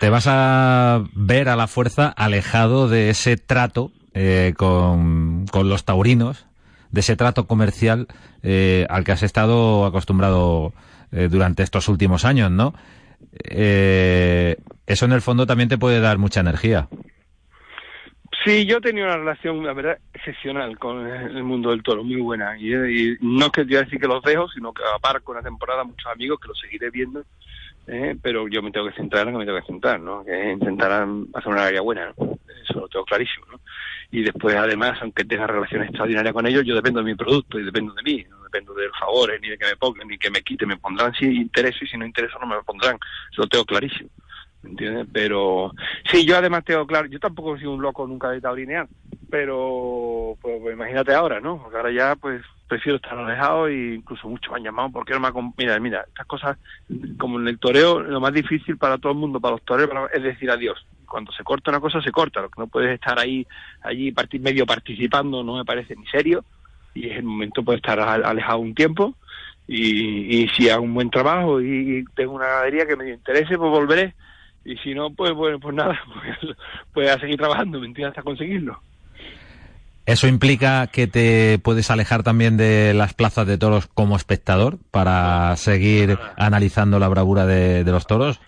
Te 0.00 0.08
vas 0.08 0.26
a 0.26 1.04
ver 1.12 1.50
a 1.50 1.56
la 1.56 1.66
fuerza 1.66 2.08
alejado 2.08 2.88
de 2.88 3.10
ese 3.10 3.36
trato 3.36 3.92
eh, 4.14 4.54
con, 4.56 5.46
con 5.48 5.68
los 5.68 5.84
taurinos, 5.84 6.46
de 6.92 7.00
ese 7.00 7.16
trato 7.16 7.46
comercial 7.46 8.06
eh, 8.42 8.86
al 8.88 9.02
que 9.02 9.12
has 9.12 9.22
estado 9.22 9.84
acostumbrado 9.84 10.72
eh, 11.10 11.28
durante 11.28 11.62
estos 11.62 11.88
últimos 11.88 12.24
años, 12.24 12.50
¿no? 12.50 12.74
Eh, 13.44 14.56
eso 14.86 15.06
en 15.06 15.12
el 15.12 15.22
fondo 15.22 15.46
también 15.46 15.68
te 15.68 15.78
puede 15.78 16.00
dar 16.00 16.18
mucha 16.18 16.40
energía. 16.40 16.88
Sí, 18.44 18.66
yo 18.66 18.80
tenido 18.80 19.06
una 19.06 19.18
relación, 19.18 19.64
la 19.64 19.72
verdad, 19.72 19.98
excepcional 20.12 20.78
con 20.78 21.06
el 21.06 21.44
mundo 21.44 21.70
del 21.70 21.82
toro, 21.82 22.02
muy 22.02 22.20
buena. 22.20 22.58
Y, 22.58 22.74
y 22.74 23.16
no 23.20 23.46
es 23.46 23.52
que 23.52 23.66
yo 23.66 23.78
decir 23.78 24.00
que 24.00 24.08
los 24.08 24.22
dejo, 24.22 24.48
sino 24.48 24.72
que 24.72 24.82
aparco 24.94 25.32
una 25.32 25.42
temporada 25.42 25.84
muchos 25.84 26.10
amigos 26.12 26.40
que 26.40 26.48
los 26.48 26.58
seguiré 26.58 26.90
viendo. 26.90 27.22
Eh, 27.86 28.16
pero 28.20 28.48
yo 28.48 28.62
me 28.62 28.70
tengo 28.70 28.88
que 28.88 28.96
centrar 28.96 29.26
en 29.26 29.34
lo 29.34 29.40
que 29.40 29.44
me 29.44 29.46
tengo 29.46 29.60
que 29.60 29.72
centrar, 29.72 30.00
¿no? 30.00 30.24
Que 30.24 30.52
intentar 30.52 30.92
hacer 30.92 31.52
una 31.52 31.66
área 31.66 31.80
buena. 31.80 32.12
Eso 32.62 32.80
lo 32.80 32.88
tengo 32.88 33.04
clarísimo, 33.04 33.46
¿no? 33.50 33.60
Y 34.10 34.22
después, 34.22 34.54
además, 34.54 34.98
aunque 35.02 35.24
tenga 35.24 35.46
relaciones 35.46 35.88
extraordinarias 35.88 36.34
con 36.34 36.46
ellos, 36.46 36.64
yo 36.64 36.74
dependo 36.74 37.00
de 37.00 37.06
mi 37.06 37.14
producto 37.14 37.58
y 37.58 37.64
dependo 37.64 37.92
de 37.94 38.02
mí. 38.02 38.24
No 38.28 38.42
dependo 38.42 38.74
de 38.74 38.86
los 38.86 38.98
favores, 38.98 39.40
ni 39.40 39.48
de 39.48 39.56
que 39.56 39.66
me 39.66 39.76
pongan, 39.76 40.06
ni 40.06 40.18
que 40.18 40.30
me 40.30 40.42
quiten. 40.42 40.68
Me 40.68 40.76
pondrán 40.76 41.12
si 41.14 41.24
intereso 41.24 41.84
y 41.84 41.88
si 41.88 41.96
no 41.96 42.04
intereso 42.04 42.38
no 42.38 42.46
me 42.46 42.54
lo 42.54 42.62
pondrán. 42.62 42.98
Eso 43.32 43.42
lo 43.42 43.48
tengo 43.48 43.64
clarísimo. 43.64 44.10
¿Me 44.62 44.70
entiendes? 44.70 45.06
Pero 45.12 45.72
sí, 46.10 46.24
yo 46.26 46.36
además 46.36 46.64
tengo 46.64 46.86
claro, 46.86 47.06
yo 47.08 47.18
tampoco 47.18 47.56
he 47.56 47.58
sido 47.58 47.72
un 47.72 47.82
loco 47.82 48.06
nunca 48.06 48.30
de 48.30 48.40
taurinear, 48.40 48.88
pero 49.30 50.36
pues, 50.40 50.60
pues, 50.60 50.74
imagínate 50.74 51.14
ahora, 51.14 51.40
¿no? 51.40 51.60
Porque 51.62 51.76
ahora 51.76 51.90
ya 51.92 52.16
pues 52.16 52.42
prefiero 52.68 52.96
estar 52.96 53.18
alejado 53.18 53.68
e 53.68 53.94
incluso 53.96 54.28
muchos 54.28 54.50
me 54.50 54.56
han 54.58 54.64
llamado 54.64 54.90
porque 54.92 55.12
no 55.12 55.20
me 55.20 55.52
mira, 55.58 55.78
mira, 55.78 56.04
estas 56.08 56.26
cosas 56.26 56.56
como 57.18 57.38
en 57.38 57.48
el 57.48 57.58
toreo 57.58 58.00
lo 58.00 58.20
más 58.20 58.32
difícil 58.32 58.78
para 58.78 58.96
todo 58.98 59.12
el 59.12 59.18
mundo, 59.18 59.40
para 59.40 59.52
los 59.52 59.64
toreros, 59.64 60.10
es 60.12 60.22
decir 60.22 60.50
adiós. 60.50 60.78
Cuando 61.06 61.30
se 61.32 61.44
corta 61.44 61.70
una 61.70 61.80
cosa 61.80 62.00
se 62.00 62.10
corta, 62.10 62.40
lo 62.40 62.48
que 62.48 62.60
no 62.60 62.68
puedes 62.68 62.94
estar 62.94 63.18
ahí 63.18 63.46
allí 63.82 64.12
parti- 64.12 64.38
medio 64.38 64.64
participando 64.64 65.42
no 65.44 65.56
me 65.56 65.64
parece 65.64 65.94
ni 65.96 66.06
serio 66.06 66.44
y 66.94 67.10
es 67.10 67.16
el 67.18 67.24
momento 67.24 67.62
puede 67.62 67.76
estar 67.76 68.00
al- 68.00 68.24
alejado 68.24 68.58
un 68.60 68.74
tiempo 68.74 69.16
y, 69.66 70.42
y 70.44 70.48
si 70.48 70.70
hago 70.70 70.82
un 70.82 70.94
buen 70.94 71.10
trabajo 71.10 71.60
y, 71.60 71.98
y 71.98 72.04
tengo 72.14 72.32
una 72.34 72.46
ganadería 72.46 72.86
que 72.86 72.96
me 72.96 73.10
interese 73.10 73.58
pues 73.58 73.70
volveré 73.70 74.14
y 74.64 74.76
si 74.78 74.94
no, 74.94 75.10
pues 75.10 75.32
bueno, 75.32 75.58
pues 75.58 75.74
nada, 75.74 76.00
pues, 76.40 76.56
pues 76.92 77.10
a 77.10 77.18
seguir 77.18 77.36
trabajando, 77.36 77.80
¿me 77.80 77.86
entiendes? 77.86 78.10
Hasta 78.10 78.22
conseguirlo. 78.22 78.80
¿Eso 80.04 80.26
implica 80.26 80.88
que 80.88 81.06
te 81.06 81.60
puedes 81.60 81.90
alejar 81.90 82.24
también 82.24 82.56
de 82.56 82.92
las 82.92 83.14
plazas 83.14 83.46
de 83.46 83.56
toros 83.56 83.86
como 83.86 84.16
espectador 84.16 84.78
para 84.90 85.54
seguir 85.56 86.18
analizando 86.36 86.98
la 86.98 87.06
bravura 87.06 87.46
de, 87.46 87.84
de 87.84 87.92
los 87.92 88.06
toros? 88.06 88.40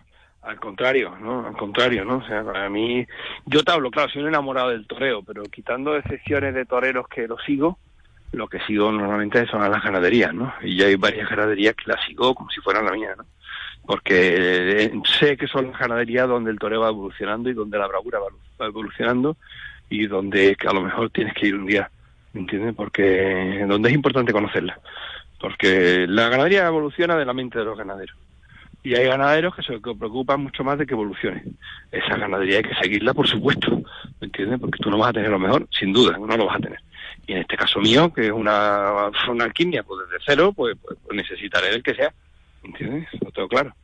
Al 0.43 0.59
contrario, 0.59 1.17
¿no? 1.21 1.47
Al 1.47 1.57
contrario, 1.57 2.05
¿no? 2.05 2.17
O 2.17 2.27
sea, 2.27 2.43
para 2.43 2.69
mí, 2.69 3.07
yo 3.47 3.63
te 3.63 3.73
hablo, 3.73 3.91
claro, 3.91 4.11
soy 4.11 4.23
un 4.23 4.29
enamorado 4.29 4.71
del 4.71 4.87
toreo, 4.87 5.23
pero 5.23 5.45
quitando 5.45 5.97
excepciones 5.97 6.55
de 6.55 6.67
toreros 6.67 7.07
que 7.09 7.29
lo 7.29 7.39
sigo, 7.39 7.79
lo 8.33 8.49
que 8.49 8.59
sigo 8.67 8.91
normalmente 8.91 9.47
son 9.47 9.61
las 9.71 9.83
ganaderías, 9.83 10.35
¿no? 10.35 10.53
Y 10.63 10.77
ya 10.77 10.87
hay 10.87 10.97
varias 10.97 11.31
ganaderías 11.31 11.75
que 11.77 11.91
las 11.91 12.05
sigo 12.05 12.35
como 12.35 12.51
si 12.51 12.61
fueran 12.61 12.85
la 12.85 12.93
mía, 12.93 13.15
¿no? 13.17 13.25
Porque 13.87 14.85
eh, 14.85 14.93
sé 15.19 15.37
que 15.37 15.47
son 15.47 15.71
las 15.71 15.79
ganaderías 15.79 16.29
donde 16.29 16.51
el 16.51 16.59
toreo 16.59 16.81
va 16.81 16.89
evolucionando 16.89 17.51
y 17.51 17.55
donde 17.55 17.79
la 17.79 17.87
bravura 17.87 18.19
va 18.19 18.67
evolucionando 18.67 19.37
y 19.91 20.07
donde 20.07 20.57
a 20.67 20.73
lo 20.73 20.83
mejor 20.83 21.11
tienes 21.11 21.35
que 21.35 21.49
ir 21.49 21.55
un 21.55 21.67
día, 21.67 21.91
¿me 22.33 22.41
entiendes? 22.41 22.75
Porque 22.75 23.65
donde 23.69 23.91
es 23.91 23.95
importante 23.95 24.33
conocerla. 24.33 24.79
Porque 25.41 26.07
la 26.09 26.29
ganadería 26.29 26.67
evoluciona 26.67 27.17
de 27.17 27.27
la 27.27 27.35
mente 27.35 27.59
de 27.59 27.65
los 27.67 27.77
ganaderos. 27.77 28.17
Y 28.83 28.95
hay 28.95 29.07
ganaderos 29.07 29.55
que 29.55 29.63
se 29.63 29.79
preocupan 29.79 30.43
mucho 30.43 30.63
más 30.63 30.79
de 30.79 30.87
que 30.87 30.93
evolucione. 30.93 31.43
Esa 31.91 32.17
ganadería 32.17 32.59
hay 32.59 32.65
que 32.65 32.75
seguirla, 32.75 33.15
por 33.15 33.27
supuesto, 33.27 33.71
¿me 34.21 34.27
entiendes? 34.27 34.61
Porque 34.61 34.79
tú 34.79 34.91
no 34.91 34.99
vas 34.99 35.11
a 35.11 35.15
tener 35.15 35.31
lo 35.31 35.39
mejor, 35.39 35.67
sin 35.71 35.93
duda, 35.93 36.19
no 36.19 36.37
lo 36.37 36.47
vas 36.47 36.57
a 36.57 36.61
tener. 36.61 36.81
Y 37.27 37.33
en 37.33 37.39
este 37.39 37.57
caso 37.57 37.81
mío, 37.81 38.13
que 38.13 38.27
es 38.27 38.33
una, 38.33 39.11
una 39.29 39.45
alquimia, 39.45 39.83
pues 39.83 40.07
desde 40.07 40.23
cero, 40.27 40.53
pues, 40.55 40.77
pues, 40.83 40.99
pues 41.03 41.17
necesitaré 41.17 41.71
el 41.71 41.83
que 41.83 41.95
sea, 41.95 42.09
¿me 42.09 42.15
entiendes? 42.65 43.09
Lo 43.21 43.31
tengo 43.31 43.49
claro. 43.49 43.75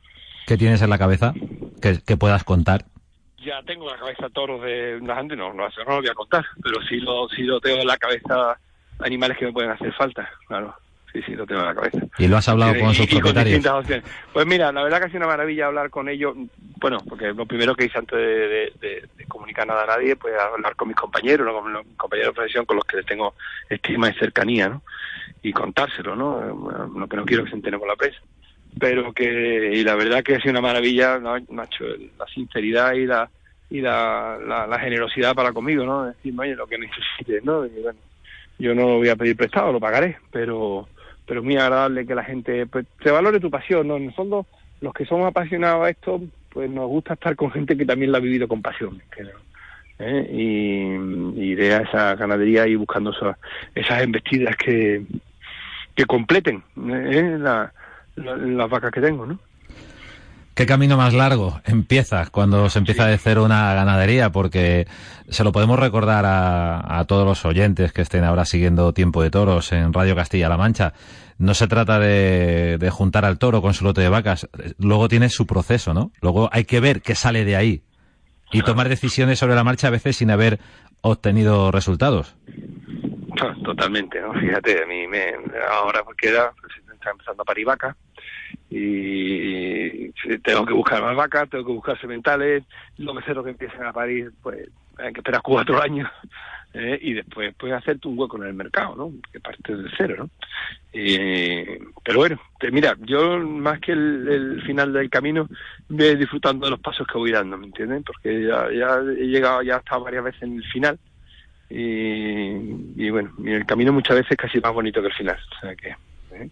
¿Qué 0.46 0.56
tienes 0.56 0.82
en 0.82 0.90
la 0.90 0.98
cabeza 0.98 1.34
que, 1.80 2.00
que 2.04 2.16
puedas 2.16 2.44
contar? 2.44 2.84
ya 3.44 3.62
tengo 3.62 3.90
la 3.90 3.98
cabeza 3.98 4.28
toros 4.30 4.62
de 4.62 5.00
la 5.00 5.16
gente, 5.16 5.36
no, 5.36 5.52
no, 5.52 5.68
no 5.68 5.84
lo 5.86 5.96
voy 5.96 6.08
a 6.08 6.14
contar, 6.14 6.44
pero 6.62 6.80
sí 6.82 6.96
lo, 6.96 7.28
sí 7.28 7.42
lo 7.42 7.60
tengo 7.60 7.80
en 7.80 7.86
la 7.86 7.96
cabeza 7.96 8.58
animales 9.00 9.38
que 9.38 9.46
me 9.46 9.52
pueden 9.52 9.70
hacer 9.70 9.92
falta, 9.94 10.28
claro. 10.46 10.74
Sí, 11.12 11.20
sí, 11.26 11.34
lo 11.34 11.44
tengo 11.44 11.62
en 11.62 11.66
la 11.66 11.74
cabeza. 11.74 11.98
¿Y 12.18 12.28
lo 12.28 12.36
has 12.36 12.48
hablado 12.48 12.72
con 12.78 12.94
sus 12.94 13.08
propietarios? 13.08 13.66
pues 14.32 14.46
mira, 14.46 14.70
la 14.70 14.84
verdad 14.84 14.98
que 15.00 15.04
ha 15.06 15.08
sido 15.08 15.18
una 15.18 15.26
maravilla 15.26 15.66
hablar 15.66 15.90
con 15.90 16.08
ellos. 16.08 16.36
Bueno, 16.76 16.98
porque 17.08 17.32
lo 17.32 17.46
primero 17.46 17.74
que 17.74 17.86
hice 17.86 17.98
antes 17.98 18.16
de, 18.16 19.08
comunicar 19.26 19.66
nada 19.66 19.82
a 19.82 19.86
nadie, 19.86 20.14
pues 20.14 20.34
hablar 20.38 20.76
con 20.76 20.86
mis 20.86 20.96
compañeros, 20.96 21.52
con 21.52 21.72
los 21.72 21.84
compañeros 21.96 22.30
de 22.30 22.36
profesión 22.36 22.64
con 22.64 22.76
los 22.76 22.84
que 22.84 22.98
les 22.98 23.06
tengo 23.06 23.34
estima 23.68 24.08
y 24.08 24.14
cercanía, 24.20 24.68
¿no? 24.68 24.82
Y 25.42 25.52
contárselo, 25.52 26.14
¿no? 26.14 26.86
Lo 26.96 27.08
que 27.08 27.16
no 27.16 27.24
quiero 27.24 27.42
que 27.42 27.50
se 27.50 27.56
enteren 27.56 27.80
con 27.80 27.88
la 27.88 27.96
prensa 27.96 28.20
pero 28.78 29.12
que 29.12 29.72
y 29.74 29.82
la 29.84 29.94
verdad 29.94 30.22
que 30.22 30.36
ha 30.36 30.40
sido 30.40 30.52
una 30.52 30.60
maravilla 30.60 31.18
Nacho 31.18 31.84
la 32.18 32.26
sinceridad 32.32 32.94
y 32.94 33.06
la 33.06 33.28
y 33.68 33.80
la, 33.80 34.36
la, 34.68 34.78
generosidad 34.80 35.34
para 35.34 35.52
conmigo 35.52 35.84
no 35.84 36.06
decirme 36.06 36.44
oye 36.44 36.56
lo 36.56 36.66
que 36.66 36.78
necesites 36.78 37.44
no 37.44 37.64
y 37.66 37.70
bueno 37.82 37.98
yo 38.58 38.74
no 38.74 38.82
lo 38.82 38.96
voy 38.98 39.08
a 39.08 39.16
pedir 39.16 39.36
prestado 39.36 39.72
lo 39.72 39.80
pagaré 39.80 40.18
pero 40.30 40.88
pero 41.26 41.40
es 41.40 41.44
muy 41.44 41.56
agradable 41.56 42.06
que 42.06 42.14
la 42.14 42.24
gente 42.24 42.66
pues, 42.66 42.86
te 43.02 43.10
valore 43.10 43.40
tu 43.40 43.50
pasión 43.50 43.88
no 43.88 43.96
en 43.96 44.06
el 44.06 44.14
fondo 44.14 44.46
los 44.80 44.92
que 44.92 45.06
somos 45.06 45.28
apasionados 45.28 45.84
a 45.84 45.90
esto 45.90 46.20
pues 46.50 46.68
nos 46.68 46.88
gusta 46.88 47.14
estar 47.14 47.36
con 47.36 47.50
gente 47.52 47.76
que 47.76 47.86
también 47.86 48.12
la 48.12 48.18
ha 48.18 48.22
vivido 48.22 48.48
con 48.48 48.62
pasión 48.62 49.00
¿eh? 49.98 50.30
y, 50.32 51.50
y 51.50 51.54
de 51.54 51.76
esa 51.76 52.16
ganadería 52.16 52.66
y 52.66 52.74
buscando 52.74 53.12
esas, 53.12 53.36
esas 53.74 54.02
embestidas 54.02 54.56
que 54.56 55.04
que 55.94 56.06
completen 56.06 56.62
¿eh? 56.88 57.36
la 57.38 57.72
las 58.16 58.70
vacas 58.70 58.92
que 58.92 59.00
tengo, 59.00 59.26
¿no? 59.26 59.38
¿Qué 60.54 60.66
camino 60.66 60.98
más 60.98 61.14
largo 61.14 61.60
empieza 61.64 62.26
cuando 62.26 62.68
se 62.68 62.80
empieza 62.80 63.06
a 63.06 63.14
hacer 63.14 63.38
una 63.38 63.72
ganadería? 63.72 64.30
Porque 64.30 64.86
se 65.28 65.42
lo 65.42 65.52
podemos 65.52 65.78
recordar 65.78 66.24
a, 66.26 67.02
todos 67.06 67.26
los 67.26 67.44
oyentes 67.46 67.92
que 67.92 68.02
estén 68.02 68.24
ahora 68.24 68.44
siguiendo 68.44 68.92
Tiempo 68.92 69.22
de 69.22 69.30
Toros 69.30 69.72
en 69.72 69.92
Radio 69.92 70.14
Castilla-La 70.14 70.58
Mancha. 70.58 70.92
No 71.38 71.54
se 71.54 71.66
trata 71.66 71.98
de, 71.98 72.90
juntar 72.92 73.24
al 73.24 73.38
toro 73.38 73.62
con 73.62 73.72
su 73.72 73.84
lote 73.84 74.02
de 74.02 74.10
vacas. 74.10 74.50
Luego 74.78 75.08
tiene 75.08 75.30
su 75.30 75.46
proceso, 75.46 75.94
¿no? 75.94 76.12
Luego 76.20 76.50
hay 76.52 76.64
que 76.64 76.80
ver 76.80 77.00
qué 77.00 77.14
sale 77.14 77.46
de 77.46 77.56
ahí 77.56 77.82
y 78.52 78.60
tomar 78.60 78.88
decisiones 78.90 79.38
sobre 79.38 79.54
la 79.54 79.64
marcha 79.64 79.86
a 79.86 79.90
veces 79.90 80.16
sin 80.16 80.30
haber 80.30 80.58
obtenido 81.00 81.70
resultados. 81.70 82.36
Totalmente, 83.64 84.20
¿no? 84.20 84.34
Fíjate, 84.34 84.82
a 84.82 84.86
mí 84.86 85.06
me, 85.06 85.32
ahora 85.72 86.02
queda, 86.18 86.52
pues, 86.60 86.89
está 87.00 87.10
empezando 87.10 87.42
a 87.42 87.46
parir 87.46 87.66
vacas 87.66 87.96
y 88.68 90.10
tengo 90.42 90.64
que 90.64 90.72
buscar 90.72 91.02
más 91.02 91.16
vacas, 91.16 91.48
tengo 91.50 91.64
que 91.64 91.72
buscar 91.72 92.00
sementales, 92.00 92.62
los 92.98 93.16
becerros 93.16 93.44
que 93.44 93.50
empiecen 93.50 93.84
a 93.84 93.92
parir, 93.92 94.32
pues 94.42 94.68
hay 94.98 95.12
que 95.12 95.20
esperar 95.20 95.42
cuatro 95.42 95.82
años 95.82 96.08
¿eh? 96.74 96.98
y 97.00 97.14
después 97.14 97.54
pues 97.58 97.72
hacerte 97.72 98.06
un 98.06 98.18
hueco 98.18 98.36
en 98.36 98.48
el 98.48 98.54
mercado, 98.54 98.94
¿no? 98.94 99.12
Que 99.32 99.40
parte 99.40 99.74
del 99.74 99.90
cero, 99.96 100.14
¿no? 100.18 100.30
pero 102.04 102.18
bueno, 102.18 102.40
mira, 102.70 102.96
yo 103.00 103.38
más 103.38 103.80
que 103.80 103.92
el, 103.92 104.62
final 104.66 104.92
del 104.92 105.08
camino, 105.08 105.48
voy 105.88 106.16
disfrutando 106.16 106.66
de 106.66 106.70
los 106.70 106.80
pasos 106.80 107.06
que 107.06 107.18
voy 107.18 107.32
dando, 107.32 107.56
¿me 107.56 107.66
entiendes? 107.66 108.02
Porque 108.04 108.44
ya, 108.46 108.70
ya 108.72 108.98
he 108.98 109.26
llegado, 109.26 109.62
ya 109.62 109.76
he 109.76 109.78
estado 109.78 110.04
varias 110.04 110.24
veces 110.24 110.42
en 110.42 110.56
el 110.56 110.64
final 110.64 110.98
y, 111.70 113.10
bueno, 113.10 113.30
el 113.44 113.64
camino 113.64 113.92
muchas 113.92 114.16
veces 114.16 114.32
es 114.32 114.36
casi 114.36 114.60
más 114.60 114.72
bonito 114.72 115.00
que 115.00 115.08
el 115.08 115.14
final, 115.14 115.38
o 115.56 115.60
sea 115.60 115.74
que... 115.76 115.88
¿eh? 116.32 116.50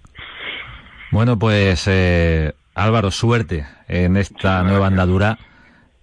Bueno, 1.11 1.39
pues 1.39 1.85
eh, 1.87 2.53
Álvaro, 2.75 3.11
suerte 3.11 3.67
en 3.89 4.17
esta 4.17 4.63
nueva 4.63 4.89
andadura. 4.89 5.39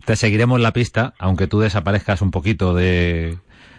Te 0.03 0.15
seguiremos 0.15 0.59
la 0.59 0.73
pista, 0.73 1.13
aunque 1.19 1.47
tú 1.47 1.59
desaparezcas 1.59 2.21
un 2.21 2.31
poquito 2.31 2.73
de, 2.73 3.37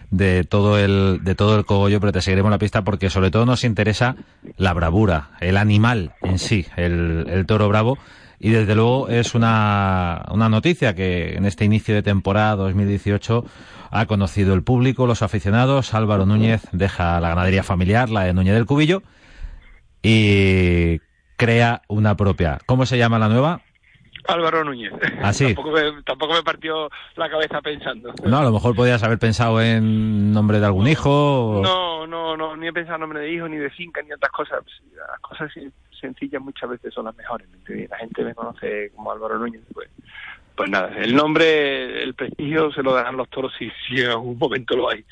de 0.09 0.45
todo 0.45 0.79
el 0.79 1.19
de 1.23 1.35
todo 1.35 1.57
el 1.57 1.65
cogollo, 1.65 1.99
pero 1.99 2.13
te 2.13 2.21
seguiremos 2.21 2.51
la 2.51 2.57
pista 2.57 2.83
porque 2.83 3.09
sobre 3.09 3.29
todo 3.29 3.45
nos 3.45 3.65
interesa 3.65 4.15
la 4.55 4.73
bravura, 4.73 5.31
el 5.41 5.57
animal 5.57 6.13
en 6.21 6.39
sí, 6.39 6.65
el, 6.77 7.27
el 7.29 7.45
toro 7.45 7.67
bravo. 7.67 7.97
Y 8.39 8.51
desde 8.51 8.75
luego 8.75 9.09
es 9.09 9.35
una, 9.35 10.25
una 10.31 10.47
noticia 10.47 10.93
que 10.93 11.35
en 11.35 11.45
este 11.45 11.65
inicio 11.65 11.95
de 11.95 12.03
temporada 12.03 12.55
2018 12.55 13.43
ha 13.89 14.05
conocido 14.05 14.53
el 14.53 14.63
público, 14.63 15.07
los 15.07 15.23
aficionados. 15.23 15.93
Álvaro 15.93 16.25
Núñez 16.25 16.61
deja 16.71 17.19
la 17.19 17.29
ganadería 17.29 17.63
familiar, 17.63 18.09
la 18.09 18.23
de 18.23 18.33
Núñez 18.33 18.53
del 18.53 18.67
Cubillo, 18.67 19.01
y 20.03 20.99
crea 21.37 21.83
una 21.87 22.17
propia. 22.17 22.59
¿Cómo 22.65 22.85
se 22.85 22.97
llama 22.97 23.19
la 23.19 23.29
nueva? 23.29 23.61
Álvaro 24.27 24.63
Núñez. 24.63 24.91
Así. 25.23 25.45
¿Ah, 25.45 25.47
tampoco, 25.55 25.71
me, 25.71 26.03
tampoco 26.03 26.33
me 26.33 26.43
partió 26.43 26.89
la 27.15 27.29
cabeza 27.29 27.61
pensando. 27.61 28.13
No, 28.25 28.39
a 28.39 28.43
lo 28.43 28.51
mejor 28.51 28.75
podías 28.75 29.01
haber 29.03 29.19
pensado 29.19 29.61
en 29.61 30.33
nombre 30.33 30.59
de 30.59 30.65
algún 30.65 30.87
hijo. 30.87 31.61
No, 31.63 32.05
no, 32.05 32.35
no, 32.35 32.57
ni 32.57 32.67
he 32.67 32.73
pensado 32.73 32.95
en 32.95 33.01
nombre 33.01 33.21
de 33.21 33.31
hijo, 33.31 33.47
ni 33.47 33.57
de 33.57 33.69
finca, 33.69 34.01
ni 34.01 34.11
otras 34.11 34.31
cosas. 34.31 34.59
Las 34.95 35.19
cosas 35.21 35.51
sencillas 35.99 36.41
muchas 36.41 36.69
veces 36.69 36.93
son 36.93 37.05
las 37.05 37.15
mejores. 37.15 37.47
La 37.89 37.97
gente 37.97 38.23
me 38.23 38.35
conoce 38.35 38.91
como 38.95 39.11
Álvaro 39.11 39.39
Núñez. 39.39 39.61
Pues, 39.73 39.89
pues 40.55 40.69
nada, 40.69 40.91
el 40.97 41.15
nombre, 41.15 42.03
el 42.03 42.13
prestigio 42.15 42.71
se 42.71 42.83
lo 42.83 42.93
dan 42.93 43.15
los 43.15 43.29
toros 43.29 43.53
si, 43.57 43.71
si 43.87 44.01
en 44.01 44.09
algún 44.09 44.37
momento 44.37 44.75
lo 44.75 44.89
hay. 44.89 45.05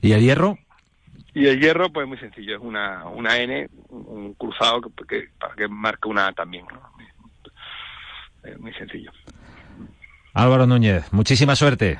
¿Y 0.00 0.12
el 0.12 0.20
hierro? 0.22 0.58
Y 1.34 1.46
el 1.46 1.60
hierro, 1.60 1.90
pues 1.90 2.06
muy 2.06 2.16
sencillo, 2.18 2.56
es 2.56 2.62
una, 2.62 3.04
una 3.06 3.36
N, 3.38 3.68
un 3.88 4.34
cruzado 4.34 4.80
que, 5.08 5.28
para 5.38 5.54
que 5.54 5.66
marque 5.66 6.08
una 6.08 6.28
A 6.28 6.32
también. 6.32 6.64
Es 8.44 8.58
muy 8.60 8.72
sencillo. 8.74 9.10
Álvaro 10.32 10.66
Núñez, 10.66 11.12
muchísima 11.12 11.56
suerte. 11.56 11.98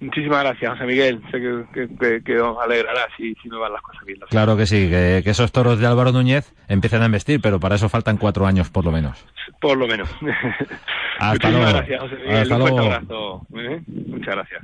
Muchísimas 0.00 0.42
gracias, 0.42 0.72
José 0.72 0.84
Miguel. 0.86 1.22
Sé 1.30 1.40
que, 1.40 2.22
que, 2.24 2.40
os 2.40 2.58
alegrará 2.60 3.06
si, 3.16 3.34
si 3.36 3.48
me 3.48 3.58
van 3.58 3.72
las 3.72 3.82
cosas 3.82 4.04
bien. 4.04 4.18
Claro 4.28 4.56
que 4.56 4.66
sí, 4.66 4.88
que, 4.88 5.18
esos 5.24 5.52
toros 5.52 5.78
de 5.78 5.86
Álvaro 5.86 6.10
Núñez 6.10 6.52
empiecen 6.68 7.02
a 7.02 7.06
investir, 7.06 7.40
pero 7.40 7.60
para 7.60 7.76
eso 7.76 7.88
faltan 7.88 8.16
cuatro 8.16 8.44
años 8.46 8.70
por 8.70 8.84
lo 8.84 8.90
menos. 8.90 9.24
Por 9.60 9.78
lo 9.78 9.86
menos. 9.86 10.08
Hasta 11.20 11.48
Muchísimas 11.48 11.72
luego. 11.72 11.76
gracias, 11.76 12.00
José 12.00 12.16
Miguel. 12.16 12.52
Un 12.52 12.60
fuerte 12.60 12.80
abrazo. 12.80 13.46
¿eh? 13.56 13.82
Muchas 13.86 14.34
gracias. 14.34 14.62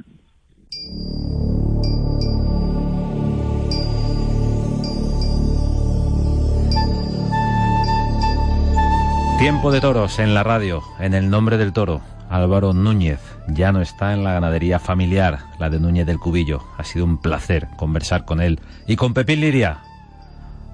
Tiempo 9.41 9.73
de 9.73 9.81
toros 9.81 10.19
en 10.19 10.35
la 10.35 10.43
radio, 10.43 10.83
en 10.99 11.15
el 11.15 11.31
nombre 11.31 11.57
del 11.57 11.73
toro. 11.73 12.03
Álvaro 12.29 12.75
Núñez 12.75 13.21
ya 13.49 13.73
no 13.73 13.81
está 13.81 14.13
en 14.13 14.23
la 14.23 14.35
ganadería 14.35 14.79
familiar, 14.79 15.39
la 15.59 15.71
de 15.71 15.81
Núñez 15.81 16.05
del 16.05 16.19
Cubillo. 16.19 16.63
Ha 16.77 16.85
sido 16.85 17.07
un 17.07 17.17
placer 17.17 17.67
conversar 17.79 18.27
con 18.27 18.43
él. 18.43 18.61
Y 18.87 18.97
con 18.97 19.15
Pepín 19.15 19.41
Liria, 19.41 19.79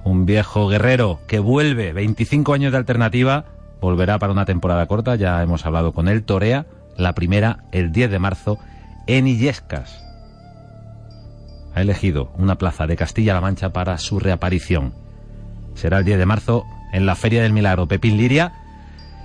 un 0.03 0.27
viejo 0.27 0.67
guerrero 0.67 1.21
que 1.29 1.39
vuelve, 1.39 1.93
25 1.93 2.55
años 2.55 2.73
de 2.73 2.79
alternativa, 2.79 3.45
volverá 3.81 4.19
para 4.19 4.33
una 4.33 4.47
temporada 4.47 4.87
corta, 4.87 5.15
ya 5.15 5.41
hemos 5.45 5.65
hablado 5.65 5.93
con 5.93 6.09
él, 6.09 6.25
torea 6.25 6.67
la 6.97 7.15
primera 7.15 7.61
el 7.71 7.93
10 7.93 8.11
de 8.11 8.19
marzo 8.19 8.59
en 9.07 9.29
Illescas. 9.29 10.05
Ha 11.73 11.83
elegido 11.83 12.33
una 12.37 12.59
plaza 12.59 12.89
de 12.89 12.97
Castilla-La 12.97 13.41
Mancha 13.41 13.73
para 13.73 13.97
su 13.99 14.19
reaparición. 14.19 14.93
Será 15.75 15.99
el 15.99 16.05
10 16.05 16.19
de 16.19 16.27
marzo 16.27 16.67
en 16.93 17.07
la 17.07 17.15
Feria 17.15 17.43
del 17.43 17.53
Milagro 17.53 17.87
Pepín 17.87 18.17
Liria. 18.17 18.53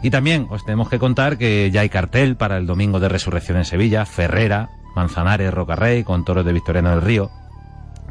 Y 0.03 0.09
también 0.09 0.47
os 0.49 0.65
tenemos 0.65 0.89
que 0.89 0.99
contar 0.99 1.37
que 1.37 1.69
ya 1.71 1.81
hay 1.81 1.89
cartel 1.89 2.35
para 2.35 2.57
el 2.57 2.65
domingo 2.65 2.99
de 2.99 3.09
resurrección 3.09 3.57
en 3.57 3.65
Sevilla, 3.65 4.05
Ferrera, 4.05 4.69
Manzanares, 4.95 5.53
Rocarrey, 5.53 6.03
con 6.03 6.25
toros 6.25 6.45
de 6.45 6.53
Victoriano 6.53 6.89
del 6.91 7.01
Río. 7.01 7.29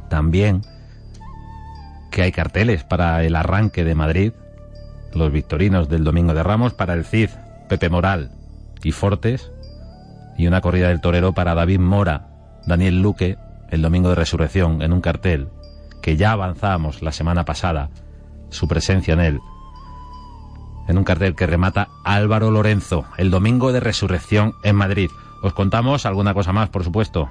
También 0.08 0.62
que 2.10 2.22
hay 2.22 2.32
carteles 2.32 2.84
para 2.84 3.22
el 3.24 3.36
arranque 3.36 3.84
de 3.84 3.94
Madrid, 3.94 4.32
los 5.14 5.32
victorinos 5.32 5.88
del 5.88 6.04
Domingo 6.04 6.34
de 6.34 6.42
Ramos, 6.42 6.74
para 6.74 6.94
el 6.94 7.04
Cid, 7.04 7.30
Pepe 7.68 7.88
Moral 7.88 8.30
y 8.82 8.92
Fortes, 8.92 9.50
y 10.36 10.46
una 10.46 10.60
corrida 10.60 10.88
del 10.88 11.00
torero 11.00 11.32
para 11.32 11.54
David 11.54 11.80
Mora, 11.80 12.28
Daniel 12.66 13.00
Luque, 13.02 13.36
el 13.70 13.82
Domingo 13.82 14.08
de 14.08 14.14
Resurrección, 14.16 14.82
en 14.82 14.92
un 14.92 15.00
cartel 15.00 15.48
que 16.02 16.16
ya 16.16 16.32
avanzábamos 16.32 17.02
la 17.02 17.12
semana 17.12 17.44
pasada 17.44 17.90
su 18.50 18.68
presencia 18.68 19.14
en 19.14 19.20
él, 19.20 19.40
en 20.90 20.98
un 20.98 21.04
cartel 21.04 21.34
que 21.34 21.46
remata 21.46 21.88
Álvaro 22.04 22.50
Lorenzo, 22.50 23.04
el 23.16 23.30
domingo 23.30 23.72
de 23.72 23.80
resurrección 23.80 24.54
en 24.62 24.76
Madrid. 24.76 25.10
Os 25.42 25.54
contamos 25.54 26.04
alguna 26.04 26.34
cosa 26.34 26.52
más, 26.52 26.68
por 26.68 26.84
supuesto. 26.84 27.30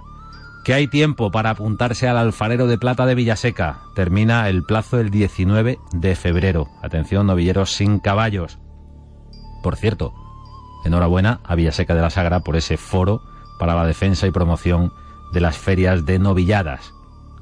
Que 0.64 0.74
hay 0.74 0.88
tiempo 0.88 1.32
para 1.32 1.52
apuntarse 1.52 2.08
al 2.08 2.18
alfarero 2.18 2.68
de 2.68 2.78
plata 2.78 3.06
de 3.06 3.16
Villaseca. 3.16 3.80
Termina 3.96 4.48
el 4.50 4.64
plazo 4.64 5.00
el 5.00 5.10
19 5.10 5.78
de 5.94 6.16
febrero. 6.16 6.68
Atención, 6.82 7.28
novilleros 7.28 7.72
sin 7.72 8.00
caballos. 8.00 8.60
Por 9.62 9.76
cierto, 9.76 10.14
enhorabuena 10.86 11.42
a 11.44 11.56
Villaseca 11.56 11.96
de 11.96 12.02
la 12.02 12.10
Sagra 12.10 12.42
por 12.42 12.56
ese 12.56 12.78
foro 12.78 13.22
para 13.60 13.76
la 13.76 13.86
defensa 13.86 14.26
y 14.26 14.32
promoción 14.32 14.94
de 15.34 15.42
las 15.42 15.58
ferias 15.58 16.06
de 16.06 16.18
novilladas, 16.18 16.94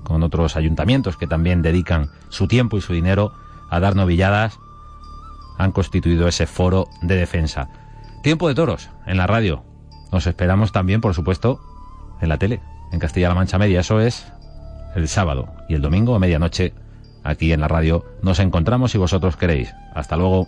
con 0.03 0.23
otros 0.23 0.55
ayuntamientos 0.55 1.15
que 1.15 1.27
también 1.27 1.61
dedican 1.61 2.09
su 2.29 2.47
tiempo 2.47 2.77
y 2.77 2.81
su 2.81 2.93
dinero 2.93 3.33
a 3.69 3.79
dar 3.79 3.95
novilladas 3.95 4.59
han 5.57 5.71
constituido 5.71 6.27
ese 6.27 6.45
foro 6.45 6.87
de 7.01 7.15
defensa. 7.15 7.69
Tiempo 8.23 8.47
de 8.47 8.55
toros 8.55 8.89
en 9.05 9.17
la 9.17 9.27
radio. 9.27 9.63
Nos 10.11 10.27
esperamos 10.27 10.71
también, 10.71 11.01
por 11.01 11.13
supuesto, 11.13 11.59
en 12.21 12.29
la 12.29 12.37
tele, 12.37 12.61
en 12.91 12.99
Castilla-La 12.99 13.35
Mancha 13.35 13.57
Media. 13.57 13.81
Eso 13.81 13.99
es 13.99 14.31
el 14.95 15.07
sábado 15.07 15.49
y 15.67 15.75
el 15.75 15.81
domingo 15.81 16.15
a 16.15 16.19
medianoche. 16.19 16.73
Aquí 17.23 17.51
en 17.51 17.61
la 17.61 17.67
radio 17.67 18.05
nos 18.21 18.39
encontramos 18.39 18.91
si 18.91 18.97
vosotros 18.97 19.35
queréis. 19.35 19.73
Hasta 19.93 20.15
luego. 20.15 20.47